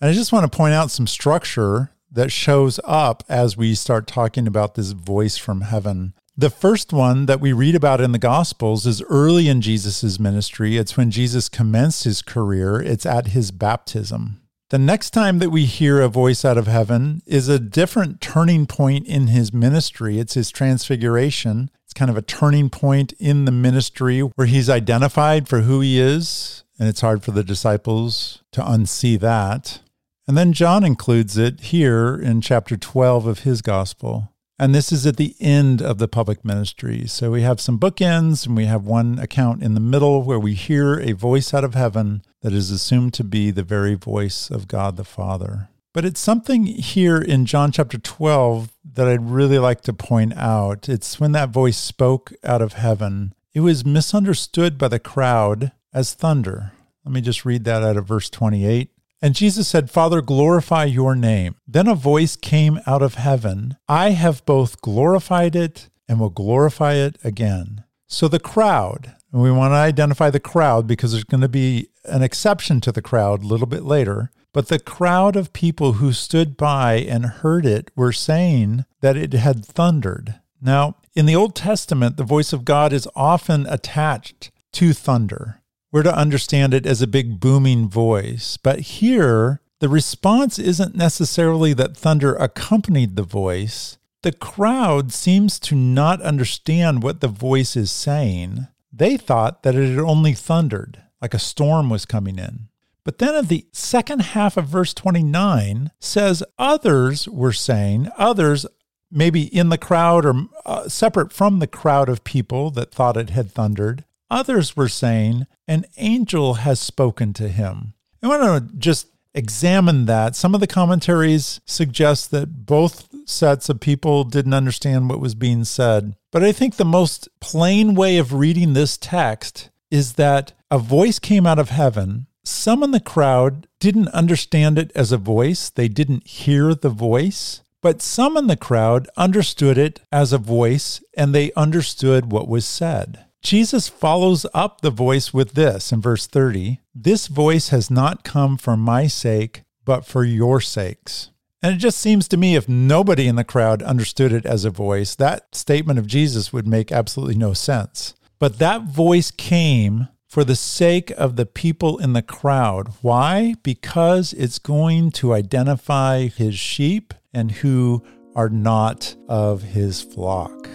And 0.00 0.10
I 0.10 0.12
just 0.12 0.32
want 0.32 0.50
to 0.50 0.56
point 0.56 0.74
out 0.74 0.90
some 0.90 1.06
structure 1.06 1.90
that 2.10 2.32
shows 2.32 2.80
up 2.84 3.22
as 3.28 3.56
we 3.56 3.74
start 3.74 4.06
talking 4.06 4.46
about 4.46 4.74
this 4.74 4.92
voice 4.92 5.36
from 5.36 5.62
heaven. 5.62 6.14
The 6.38 6.50
first 6.50 6.92
one 6.92 7.24
that 7.26 7.40
we 7.40 7.54
read 7.54 7.74
about 7.74 8.02
in 8.02 8.12
the 8.12 8.18
Gospels 8.18 8.86
is 8.86 9.00
early 9.04 9.48
in 9.48 9.62
Jesus' 9.62 10.20
ministry. 10.20 10.76
It's 10.76 10.94
when 10.94 11.10
Jesus 11.10 11.48
commenced 11.48 12.04
his 12.04 12.20
career, 12.20 12.78
it's 12.78 13.06
at 13.06 13.28
his 13.28 13.50
baptism. 13.50 14.42
The 14.68 14.78
next 14.78 15.10
time 15.10 15.38
that 15.38 15.48
we 15.48 15.64
hear 15.64 16.02
a 16.02 16.08
voice 16.08 16.44
out 16.44 16.58
of 16.58 16.66
heaven 16.66 17.22
is 17.24 17.48
a 17.48 17.58
different 17.58 18.20
turning 18.20 18.66
point 18.66 19.06
in 19.06 19.28
his 19.28 19.54
ministry. 19.54 20.18
It's 20.18 20.34
his 20.34 20.50
transfiguration. 20.50 21.70
It's 21.84 21.94
kind 21.94 22.10
of 22.10 22.18
a 22.18 22.22
turning 22.22 22.68
point 22.68 23.14
in 23.18 23.46
the 23.46 23.52
ministry 23.52 24.20
where 24.20 24.46
he's 24.46 24.68
identified 24.68 25.48
for 25.48 25.62
who 25.62 25.80
he 25.80 25.98
is 25.98 26.64
and 26.78 26.86
it's 26.86 27.00
hard 27.00 27.22
for 27.22 27.30
the 27.30 27.44
disciples 27.44 28.42
to 28.52 28.60
unsee 28.60 29.18
that. 29.20 29.80
And 30.28 30.36
then 30.36 30.52
John 30.52 30.84
includes 30.84 31.38
it 31.38 31.60
here 31.60 32.14
in 32.14 32.42
chapter 32.42 32.76
12 32.76 33.26
of 33.26 33.38
his 33.40 33.62
gospel. 33.62 34.32
And 34.58 34.74
this 34.74 34.90
is 34.90 35.06
at 35.06 35.18
the 35.18 35.36
end 35.38 35.82
of 35.82 35.98
the 35.98 36.08
public 36.08 36.44
ministry. 36.44 37.06
So 37.06 37.30
we 37.30 37.42
have 37.42 37.60
some 37.60 37.78
bookends 37.78 38.46
and 38.46 38.56
we 38.56 38.64
have 38.64 38.84
one 38.84 39.18
account 39.18 39.62
in 39.62 39.74
the 39.74 39.80
middle 39.80 40.22
where 40.22 40.38
we 40.38 40.54
hear 40.54 40.98
a 40.98 41.12
voice 41.12 41.52
out 41.52 41.64
of 41.64 41.74
heaven 41.74 42.22
that 42.40 42.54
is 42.54 42.70
assumed 42.70 43.12
to 43.14 43.24
be 43.24 43.50
the 43.50 43.62
very 43.62 43.94
voice 43.94 44.50
of 44.50 44.68
God 44.68 44.96
the 44.96 45.04
Father. 45.04 45.68
But 45.92 46.04
it's 46.04 46.20
something 46.20 46.66
here 46.66 47.18
in 47.18 47.46
John 47.46 47.72
chapter 47.72 47.98
12 47.98 48.72
that 48.94 49.08
I'd 49.08 49.30
really 49.30 49.58
like 49.58 49.82
to 49.82 49.92
point 49.92 50.34
out. 50.36 50.88
It's 50.88 51.20
when 51.20 51.32
that 51.32 51.50
voice 51.50 51.76
spoke 51.76 52.32
out 52.44 52.62
of 52.62 52.74
heaven, 52.74 53.34
it 53.54 53.60
was 53.60 53.84
misunderstood 53.84 54.78
by 54.78 54.88
the 54.88 54.98
crowd 54.98 55.72
as 55.92 56.12
thunder. 56.12 56.72
Let 57.04 57.12
me 57.12 57.20
just 57.20 57.44
read 57.44 57.64
that 57.64 57.82
out 57.82 57.96
of 57.96 58.06
verse 58.06 58.28
28. 58.28 58.90
And 59.22 59.34
Jesus 59.34 59.66
said, 59.66 59.90
Father, 59.90 60.20
glorify 60.20 60.84
your 60.84 61.16
name. 61.16 61.56
Then 61.66 61.88
a 61.88 61.94
voice 61.94 62.36
came 62.36 62.80
out 62.86 63.02
of 63.02 63.14
heaven 63.14 63.76
I 63.88 64.10
have 64.10 64.44
both 64.44 64.80
glorified 64.82 65.56
it 65.56 65.88
and 66.08 66.20
will 66.20 66.30
glorify 66.30 66.94
it 66.94 67.16
again. 67.24 67.84
So 68.06 68.28
the 68.28 68.38
crowd, 68.38 69.14
and 69.32 69.42
we 69.42 69.50
want 69.50 69.72
to 69.72 69.76
identify 69.76 70.30
the 70.30 70.40
crowd 70.40 70.86
because 70.86 71.12
there's 71.12 71.24
going 71.24 71.40
to 71.40 71.48
be 71.48 71.88
an 72.04 72.22
exception 72.22 72.80
to 72.82 72.92
the 72.92 73.02
crowd 73.02 73.42
a 73.42 73.46
little 73.46 73.66
bit 73.66 73.82
later. 73.82 74.30
But 74.52 74.68
the 74.68 74.78
crowd 74.78 75.36
of 75.36 75.52
people 75.52 75.94
who 75.94 76.12
stood 76.12 76.56
by 76.56 76.94
and 76.94 77.26
heard 77.26 77.66
it 77.66 77.90
were 77.94 78.12
saying 78.12 78.84
that 79.00 79.16
it 79.16 79.34
had 79.34 79.64
thundered. 79.64 80.40
Now, 80.62 80.96
in 81.14 81.26
the 81.26 81.36
Old 81.36 81.54
Testament, 81.54 82.16
the 82.16 82.24
voice 82.24 82.52
of 82.52 82.64
God 82.64 82.92
is 82.92 83.08
often 83.14 83.66
attached 83.66 84.50
to 84.72 84.92
thunder. 84.92 85.62
We're 85.96 86.02
to 86.02 86.14
understand 86.14 86.74
it 86.74 86.84
as 86.84 87.00
a 87.00 87.06
big 87.06 87.40
booming 87.40 87.88
voice. 87.88 88.58
But 88.58 88.80
here, 88.80 89.62
the 89.80 89.88
response 89.88 90.58
isn't 90.58 90.94
necessarily 90.94 91.72
that 91.72 91.96
thunder 91.96 92.34
accompanied 92.34 93.16
the 93.16 93.22
voice. 93.22 93.96
The 94.20 94.32
crowd 94.32 95.10
seems 95.10 95.58
to 95.60 95.74
not 95.74 96.20
understand 96.20 97.02
what 97.02 97.22
the 97.22 97.28
voice 97.28 97.76
is 97.76 97.90
saying. 97.90 98.66
They 98.92 99.16
thought 99.16 99.62
that 99.62 99.74
it 99.74 99.88
had 99.88 99.98
only 100.00 100.34
thundered, 100.34 101.02
like 101.22 101.32
a 101.32 101.38
storm 101.38 101.88
was 101.88 102.04
coming 102.04 102.38
in. 102.38 102.68
But 103.02 103.16
then 103.16 103.34
at 103.34 103.48
the 103.48 103.64
second 103.72 104.18
half 104.18 104.58
of 104.58 104.66
verse 104.66 104.92
29 104.92 105.92
says 105.98 106.44
others 106.58 107.26
were 107.26 107.54
saying, 107.54 108.10
others 108.18 108.66
maybe 109.10 109.44
in 109.44 109.70
the 109.70 109.78
crowd 109.78 110.26
or 110.26 110.46
uh, 110.66 110.90
separate 110.90 111.32
from 111.32 111.58
the 111.58 111.66
crowd 111.66 112.10
of 112.10 112.22
people 112.22 112.70
that 112.72 112.92
thought 112.92 113.16
it 113.16 113.30
had 113.30 113.50
thundered, 113.50 114.04
Others 114.30 114.76
were 114.76 114.88
saying, 114.88 115.46
An 115.68 115.84
angel 115.96 116.54
has 116.54 116.80
spoken 116.80 117.32
to 117.34 117.48
him. 117.48 117.94
I 118.22 118.28
want 118.28 118.70
to 118.70 118.76
just 118.76 119.08
examine 119.34 120.06
that. 120.06 120.34
Some 120.34 120.54
of 120.54 120.60
the 120.60 120.66
commentaries 120.66 121.60
suggest 121.66 122.30
that 122.30 122.66
both 122.66 123.08
sets 123.28 123.68
of 123.68 123.80
people 123.80 124.24
didn't 124.24 124.54
understand 124.54 125.08
what 125.08 125.20
was 125.20 125.34
being 125.34 125.64
said. 125.64 126.16
But 126.32 126.42
I 126.42 126.52
think 126.52 126.76
the 126.76 126.84
most 126.84 127.28
plain 127.40 127.94
way 127.94 128.18
of 128.18 128.32
reading 128.32 128.72
this 128.72 128.96
text 128.96 129.70
is 129.90 130.14
that 130.14 130.52
a 130.70 130.78
voice 130.78 131.18
came 131.18 131.46
out 131.46 131.58
of 131.58 131.70
heaven. 131.70 132.26
Some 132.44 132.82
in 132.82 132.92
the 132.92 133.00
crowd 133.00 133.66
didn't 133.80 134.08
understand 134.08 134.78
it 134.78 134.90
as 134.94 135.12
a 135.12 135.18
voice, 135.18 135.70
they 135.70 135.88
didn't 135.88 136.26
hear 136.26 136.74
the 136.74 136.88
voice. 136.88 137.62
But 137.82 138.02
some 138.02 138.36
in 138.36 138.46
the 138.46 138.56
crowd 138.56 139.06
understood 139.16 139.78
it 139.78 140.00
as 140.10 140.32
a 140.32 140.38
voice 140.38 141.02
and 141.16 141.32
they 141.34 141.52
understood 141.52 142.32
what 142.32 142.48
was 142.48 142.64
said. 142.64 143.25
Jesus 143.46 143.88
follows 143.88 144.44
up 144.54 144.80
the 144.80 144.90
voice 144.90 145.32
with 145.32 145.52
this 145.52 145.92
in 145.92 146.00
verse 146.00 146.26
30 146.26 146.80
This 146.92 147.28
voice 147.28 147.68
has 147.68 147.88
not 147.92 148.24
come 148.24 148.56
for 148.56 148.76
my 148.76 149.06
sake, 149.06 149.62
but 149.84 150.04
for 150.04 150.24
your 150.24 150.60
sakes. 150.60 151.30
And 151.62 151.72
it 151.72 151.78
just 151.78 151.98
seems 151.98 152.26
to 152.26 152.36
me 152.36 152.56
if 152.56 152.68
nobody 152.68 153.28
in 153.28 153.36
the 153.36 153.44
crowd 153.44 153.84
understood 153.84 154.32
it 154.32 154.44
as 154.44 154.64
a 154.64 154.70
voice, 154.70 155.14
that 155.14 155.54
statement 155.54 156.00
of 156.00 156.08
Jesus 156.08 156.52
would 156.52 156.66
make 156.66 156.90
absolutely 156.90 157.36
no 157.36 157.52
sense. 157.52 158.16
But 158.40 158.58
that 158.58 158.82
voice 158.82 159.30
came 159.30 160.08
for 160.28 160.42
the 160.42 160.56
sake 160.56 161.12
of 161.12 161.36
the 161.36 161.46
people 161.46 161.98
in 161.98 162.14
the 162.14 162.22
crowd. 162.22 162.94
Why? 163.00 163.54
Because 163.62 164.32
it's 164.32 164.58
going 164.58 165.12
to 165.12 165.32
identify 165.32 166.26
his 166.26 166.58
sheep 166.58 167.14
and 167.32 167.52
who 167.52 168.02
are 168.34 168.50
not 168.50 169.14
of 169.28 169.62
his 169.62 170.02
flock. 170.02 170.68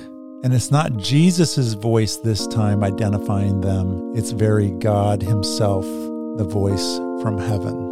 And 0.44 0.56
it's 0.56 0.72
not 0.72 0.98
Jesus' 0.98 1.74
voice 1.74 2.16
this 2.16 2.48
time 2.48 2.84
identifying 2.84 3.62
them, 3.62 4.12
it's 4.16 4.32
very 4.32 4.72
God 4.72 5.22
Himself, 5.22 5.86
the 5.86 6.48
voice 6.50 6.98
from 7.22 7.38
heaven. 7.38 7.90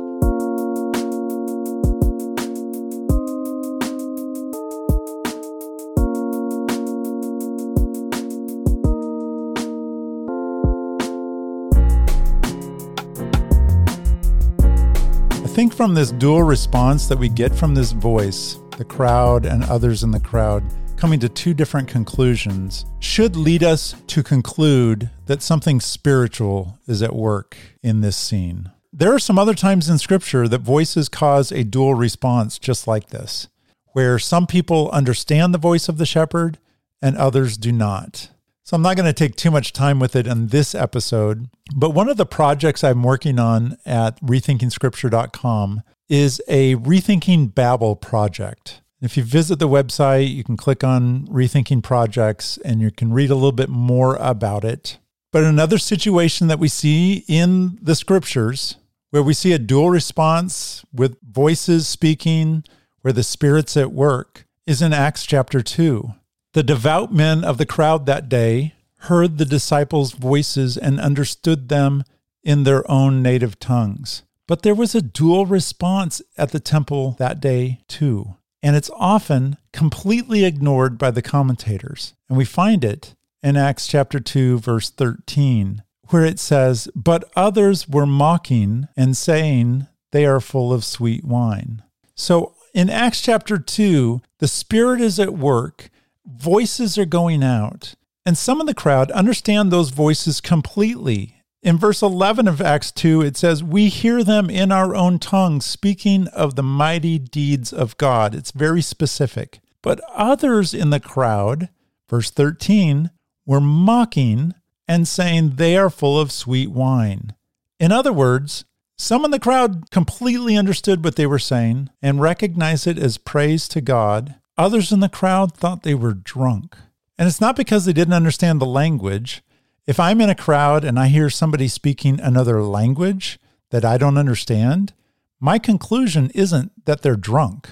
I 15.44 15.48
think 15.48 15.75
from 15.75 15.94
this 15.94 16.12
dual 16.13 16.41
response 16.41 17.06
that 17.10 17.20
we 17.20 17.29
get 17.29 17.53
from 17.53 17.75
this 17.75 17.91
voice, 17.91 18.58
the 18.79 18.86
crowd 18.86 19.46
and 19.46 19.63
others 19.65 20.01
in 20.01 20.10
the 20.10 20.20
crowd, 20.20 20.63
coming 21.00 21.20
to 21.22 21.29
two 21.29 21.53
different 21.53 21.88
conclusions 21.88 22.86
should 23.00 23.38
lead 23.38 23.63
us 23.63 23.96
to 24.06 24.22
conclude 24.22 25.10
that 25.27 25.41
something 25.41 25.79
spiritual 25.79 26.77
is 26.88 27.01
at 27.01 27.15
work 27.15 27.56
in 27.82 28.01
this 28.01 28.18
scene. 28.18 28.70
There 28.91 29.13
are 29.13 29.20
some 29.20 29.39
other 29.39 29.53
times 29.53 29.88
in 29.88 29.98
Scripture 29.98 30.46
that 30.50 30.60
voices 30.60 31.08
cause 31.08 31.53
a 31.53 31.63
dual 31.63 31.96
response 31.96 32.60
just 32.60 32.86
like 32.86 33.12
this, 33.12 33.48
where 33.94 34.20
some 34.20 34.46
people 34.46 34.89
understand 34.91 35.53
the 35.53 35.58
voice 35.58 35.88
of 35.88 36.00
the 36.00 36.06
shepherd 36.06 36.58
and 37.01 37.15
others 37.15 37.56
do 37.56 37.72
not. 37.72 38.29
So 38.65 38.75
I'm 38.75 38.82
not 38.82 38.98
going 38.98 39.06
to 39.06 39.13
take 39.13 39.38
too 39.38 39.51
much 39.51 39.72
time 39.72 40.00
with 40.00 40.18
it 40.18 40.27
in 40.27 40.48
this 40.48 40.75
episode, 40.75 41.48
but 41.74 41.91
one 41.91 42.10
of 42.10 42.18
the 42.18 42.25
projects 42.25 42.84
I'm 42.84 43.03
working 43.03 43.39
on 43.39 43.77
at 43.86 44.20
rethinkingscripture.com 44.20 45.82
is 46.10 46.41
a 46.50 46.75
Rethinking 46.75 47.56
Babel 47.56 47.96
project. 47.96 48.82
If 49.01 49.15
you 49.15 49.24
visit 49.24 49.60
the 49.60 49.70
website, 49.70 50.34
you 50.34 50.44
can 50.44 50.58
click 50.58 50.84
on 50.84 51.25
Rethinking 51.27 51.82
Projects 51.82 52.58
and 52.65 52.82
you 52.82 52.91
can 52.91 53.13
read 53.13 53.29
a 53.29 53.36
little 53.36 53.53
bit 53.53 53.70
more 53.70 54.18
about 54.18 54.65
it. 54.65 54.98
But 55.32 55.46
another 55.46 55.77
situation 55.77 56.48
that 56.48 56.60
we 56.60 56.68
see 56.68 57.24
in 57.27 57.79
the 57.82 57.96
scriptures 57.96 58.75
where 59.12 59.24
we 59.24 59.34
see 59.34 59.53
a 59.53 59.60
dual 59.60 59.89
response 59.89 60.84
with 60.94 61.18
voices 61.22 61.88
speaking, 61.88 62.65
where 63.01 63.13
the 63.13 63.24
Spirit's 63.24 63.77
at 63.77 63.94
work, 63.94 64.46
is 64.68 64.82
in 64.82 64.91
Acts 64.91 65.25
chapter 65.25 65.62
2. 65.62 66.13
The 66.53 66.63
devout 66.63 67.13
men 67.13 67.46
of 67.46 67.58
the 67.58 67.65
crowd 67.65 68.06
that 68.06 68.27
day 68.27 68.74
heard 69.03 69.38
the 69.38 69.46
disciples' 69.46 70.12
voices 70.12 70.77
and 70.77 71.00
understood 71.00 71.70
them 71.70 72.03
in 72.44 72.63
their 72.63 72.89
own 72.91 73.24
native 73.24 73.60
tongues. 73.60 74.24
But 74.46 74.63
there 74.63 74.75
was 74.75 74.94
a 74.94 75.01
dual 75.01 75.46
response 75.46 76.22
at 76.38 76.51
the 76.51 76.60
temple 76.60 77.15
that 77.18 77.39
day, 77.39 77.79
too 77.88 78.36
and 78.61 78.75
it's 78.75 78.91
often 78.95 79.57
completely 79.71 80.45
ignored 80.45 80.97
by 80.97 81.11
the 81.11 81.21
commentators. 81.21 82.13
And 82.27 82.37
we 82.37 82.45
find 82.45 82.83
it 82.83 83.15
in 83.41 83.55
Acts 83.55 83.87
chapter 83.87 84.19
2 84.19 84.59
verse 84.59 84.89
13 84.89 85.83
where 86.09 86.25
it 86.25 86.39
says, 86.39 86.89
"But 86.95 87.29
others 87.35 87.87
were 87.87 88.05
mocking 88.05 88.87
and 88.97 89.15
saying 89.15 89.87
they 90.11 90.25
are 90.25 90.39
full 90.39 90.73
of 90.73 90.83
sweet 90.83 91.23
wine." 91.23 91.83
So 92.15 92.53
in 92.73 92.89
Acts 92.89 93.21
chapter 93.21 93.57
2, 93.57 94.21
the 94.39 94.47
spirit 94.47 95.01
is 95.01 95.19
at 95.19 95.37
work, 95.37 95.89
voices 96.25 96.97
are 96.97 97.05
going 97.05 97.43
out, 97.43 97.95
and 98.25 98.37
some 98.37 98.59
of 98.59 98.67
the 98.67 98.73
crowd 98.73 99.11
understand 99.11 99.71
those 99.71 99.89
voices 99.89 100.41
completely 100.41 101.38
in 101.61 101.77
verse 101.77 102.01
11 102.01 102.47
of 102.47 102.61
Acts 102.61 102.91
2, 102.91 103.21
it 103.21 103.35
says, 103.35 103.63
We 103.63 103.89
hear 103.89 104.23
them 104.23 104.49
in 104.49 104.71
our 104.71 104.95
own 104.95 105.19
tongue, 105.19 105.59
speaking 105.61 106.27
of 106.29 106.55
the 106.55 106.63
mighty 106.63 107.19
deeds 107.19 107.73
of 107.73 107.97
God. 107.97 108.33
It's 108.33 108.51
very 108.51 108.81
specific. 108.81 109.59
But 109.81 110.01
others 110.13 110.73
in 110.73 110.89
the 110.89 110.99
crowd, 110.99 111.69
verse 112.09 112.31
13, 112.31 113.11
were 113.45 113.61
mocking 113.61 114.53
and 114.87 115.07
saying 115.07 115.51
they 115.55 115.77
are 115.77 115.89
full 115.89 116.19
of 116.19 116.31
sweet 116.31 116.71
wine. 116.71 117.35
In 117.79 117.91
other 117.91 118.13
words, 118.13 118.65
some 118.97 119.23
in 119.23 119.31
the 119.31 119.39
crowd 119.39 119.91
completely 119.91 120.57
understood 120.57 121.03
what 121.03 121.15
they 121.15 121.25
were 121.25 121.39
saying 121.39 121.89
and 122.01 122.21
recognized 122.21 122.87
it 122.87 122.97
as 122.97 123.17
praise 123.17 123.67
to 123.69 123.81
God. 123.81 124.35
Others 124.57 124.91
in 124.91 124.99
the 124.99 125.07
crowd 125.09 125.55
thought 125.55 125.83
they 125.83 125.95
were 125.95 126.13
drunk. 126.13 126.75
And 127.17 127.27
it's 127.27 127.41
not 127.41 127.55
because 127.55 127.85
they 127.85 127.93
didn't 127.93 128.13
understand 128.13 128.59
the 128.59 128.65
language, 128.65 129.41
if 129.89 130.00
I'm 130.00 130.22
in 130.22 130.29
a 130.29 130.36
crowd 130.36 130.84
and 130.84 131.00
I 131.00 131.08
hear 131.08 131.31
somebody 131.31 131.67
speaking 131.67 132.19
another 132.19 132.62
language 132.62 133.39
that 133.72 133.84
I 133.84 133.98
don't 133.98 134.19
understand, 134.19 134.93
my 135.39 135.58
conclusion 135.58 136.29
isn't 136.36 136.86
that 136.86 137.01
they're 137.01 137.15
drunk. 137.15 137.72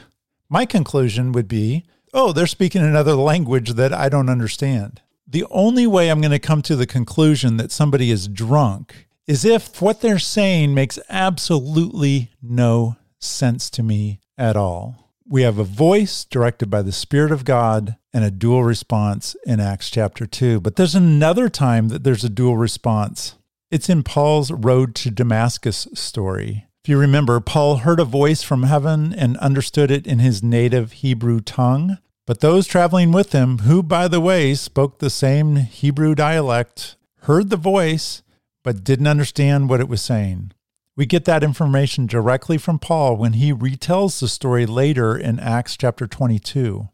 My 0.50 0.66
conclusion 0.66 1.32
would 1.34 1.48
be, 1.48 1.86
oh, 2.16 2.32
they're 2.32 2.48
speaking 2.48 2.82
another 2.82 3.14
language 3.14 3.74
that 3.74 3.94
I 3.94 4.10
don't 4.10 4.32
understand. 4.32 5.00
The 5.28 5.46
only 5.52 5.86
way 5.86 6.10
I'm 6.10 6.20
going 6.20 6.32
to 6.32 6.40
come 6.40 6.64
to 6.64 6.76
the 6.76 6.88
conclusion 6.88 7.58
that 7.58 7.72
somebody 7.72 8.10
is 8.10 8.28
drunk 8.28 9.08
is 9.28 9.46
if 9.46 9.80
what 9.80 10.02
they're 10.02 10.18
saying 10.18 10.74
makes 10.74 10.98
absolutely 11.10 12.32
no 12.42 12.96
sense 13.20 13.70
to 13.70 13.84
me 13.84 14.22
at 14.40 14.56
all. 14.56 15.14
We 15.24 15.44
have 15.44 15.60
a 15.60 15.64
voice 15.64 16.26
directed 16.26 16.72
by 16.72 16.82
the 16.82 16.92
Spirit 16.92 17.32
of 17.32 17.46
God 17.46 17.96
and 18.18 18.26
a 18.26 18.32
dual 18.32 18.64
response 18.64 19.36
in 19.46 19.60
Acts 19.60 19.92
chapter 19.92 20.26
2. 20.26 20.60
But 20.60 20.76
there's 20.76 20.96
another 20.96 21.50
time 21.50 21.90
that 21.90 22.04
there's 22.04 22.24
a 22.24 22.30
dual 22.30 22.58
response. 22.58 23.36
It's 23.70 23.90
in 23.90 24.02
Paul's 24.02 24.50
Road 24.52 24.96
to 24.96 25.12
Damascus 25.12 25.88
story. 25.94 26.66
If 26.84 26.90
you 26.90 26.98
remember, 26.98 27.40
Paul 27.40 27.78
heard 27.78 28.00
a 28.00 28.06
voice 28.06 28.42
from 28.42 28.64
heaven 28.64 29.14
and 29.14 29.38
understood 29.38 29.92
it 29.92 30.08
in 30.08 30.18
his 30.18 30.42
native 30.42 30.94
Hebrew 30.94 31.42
tongue. 31.42 32.00
But 32.26 32.40
those 32.40 32.66
traveling 32.66 33.12
with 33.12 33.34
him, 33.34 33.60
who, 33.60 33.84
by 33.84 34.08
the 34.08 34.20
way, 34.20 34.56
spoke 34.56 34.98
the 34.98 35.12
same 35.12 35.58
Hebrew 35.58 36.16
dialect, 36.16 36.96
heard 37.26 37.52
the 37.52 37.56
voice, 37.56 38.24
but 38.64 38.84
didn't 38.84 39.06
understand 39.06 39.70
what 39.70 39.80
it 39.80 39.88
was 39.88 40.02
saying. 40.02 40.54
We 40.96 41.06
get 41.06 41.26
that 41.26 41.44
information 41.44 42.08
directly 42.08 42.58
from 42.58 42.80
Paul 42.80 43.16
when 43.16 43.34
he 43.34 43.54
retells 43.54 44.20
the 44.20 44.28
story 44.28 44.66
later 44.66 45.16
in 45.16 45.40
Acts 45.40 45.78
chapter 45.78 46.08
22. 46.08 46.90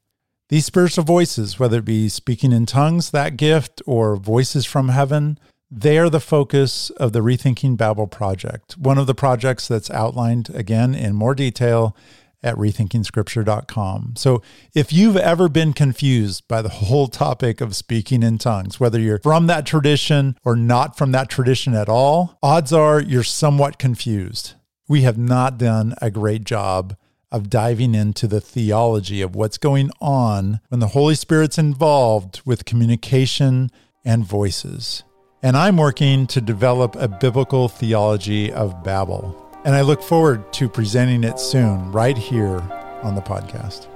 These 0.54 0.68
spiritual 0.68 1.04
voices, 1.04 1.58
whether 1.58 1.80
it 1.80 1.86
be 1.86 2.08
speaking 2.10 2.52
in 2.52 2.68
tongues, 2.68 3.10
that 3.10 3.38
gift, 3.38 3.82
or 3.88 4.16
voices 4.16 4.68
from 4.68 4.90
heaven, 4.90 5.40
they 5.72 5.98
are 5.98 6.12
the 6.12 6.20
focus 6.20 6.92
of 6.92 7.12
the 7.12 7.22
Rethinking 7.22 7.76
Babel 7.76 8.06
project, 8.06 8.78
one 8.78 9.00
of 9.00 9.08
the 9.08 9.16
projects 9.16 9.68
that's 9.68 9.90
outlined 9.90 10.52
again 10.54 10.94
in 10.94 11.16
more 11.16 11.34
detail 11.34 11.98
at 12.44 12.56
rethinkingscripture.com. 12.56 14.14
So 14.16 14.44
if 14.76 14.94
you've 14.94 15.18
ever 15.18 15.50
been 15.50 15.74
confused 15.74 16.48
by 16.48 16.62
the 16.62 16.70
whole 16.70 17.08
topic 17.08 17.60
of 17.60 17.76
speaking 17.76 18.22
in 18.22 18.38
tongues, 18.38 18.80
whether 18.80 19.00
you're 19.00 19.22
from 19.24 19.48
that 19.48 19.66
tradition 19.66 20.38
or 20.46 20.56
not 20.56 20.96
from 20.96 21.14
that 21.14 21.30
tradition 21.30 21.74
at 21.74 21.90
all, 21.90 22.38
odds 22.44 22.72
are 22.72 23.02
you're 23.02 23.24
somewhat 23.24 23.80
confused. 23.80 24.54
We 24.88 25.02
have 25.02 25.18
not 25.18 25.58
done 25.58 25.96
a 26.00 26.12
great 26.12 26.44
job 26.44 26.96
of 27.34 27.50
diving 27.50 27.94
into 27.96 28.28
the 28.28 28.40
theology 28.40 29.22
of 29.22 29.36
what's 29.36 29.58
going 29.58 29.90
on 30.00 30.62
when 30.70 30.80
the 30.80 30.88
Holy 30.88 31.16
Spirit's 31.16 31.58
involved 31.58 32.42
with 32.46 32.64
communication 32.64 33.70
and 34.06 34.24
voices. 34.24 35.04
And 35.42 35.58
I'm 35.58 35.76
working 35.76 36.28
to 36.28 36.40
develop 36.40 36.96
a 36.96 37.10
biblical 37.10 37.68
theology 37.68 38.54
of 38.54 38.84
Babel. 38.84 39.36
And 39.66 39.76
I 39.76 39.82
look 39.82 40.02
forward 40.02 40.54
to 40.54 40.70
presenting 40.70 41.26
it 41.26 41.40
soon, 41.40 41.92
right 41.92 42.18
here 42.18 42.62
on 43.02 43.16
the 43.16 43.22
podcast. 43.22 43.93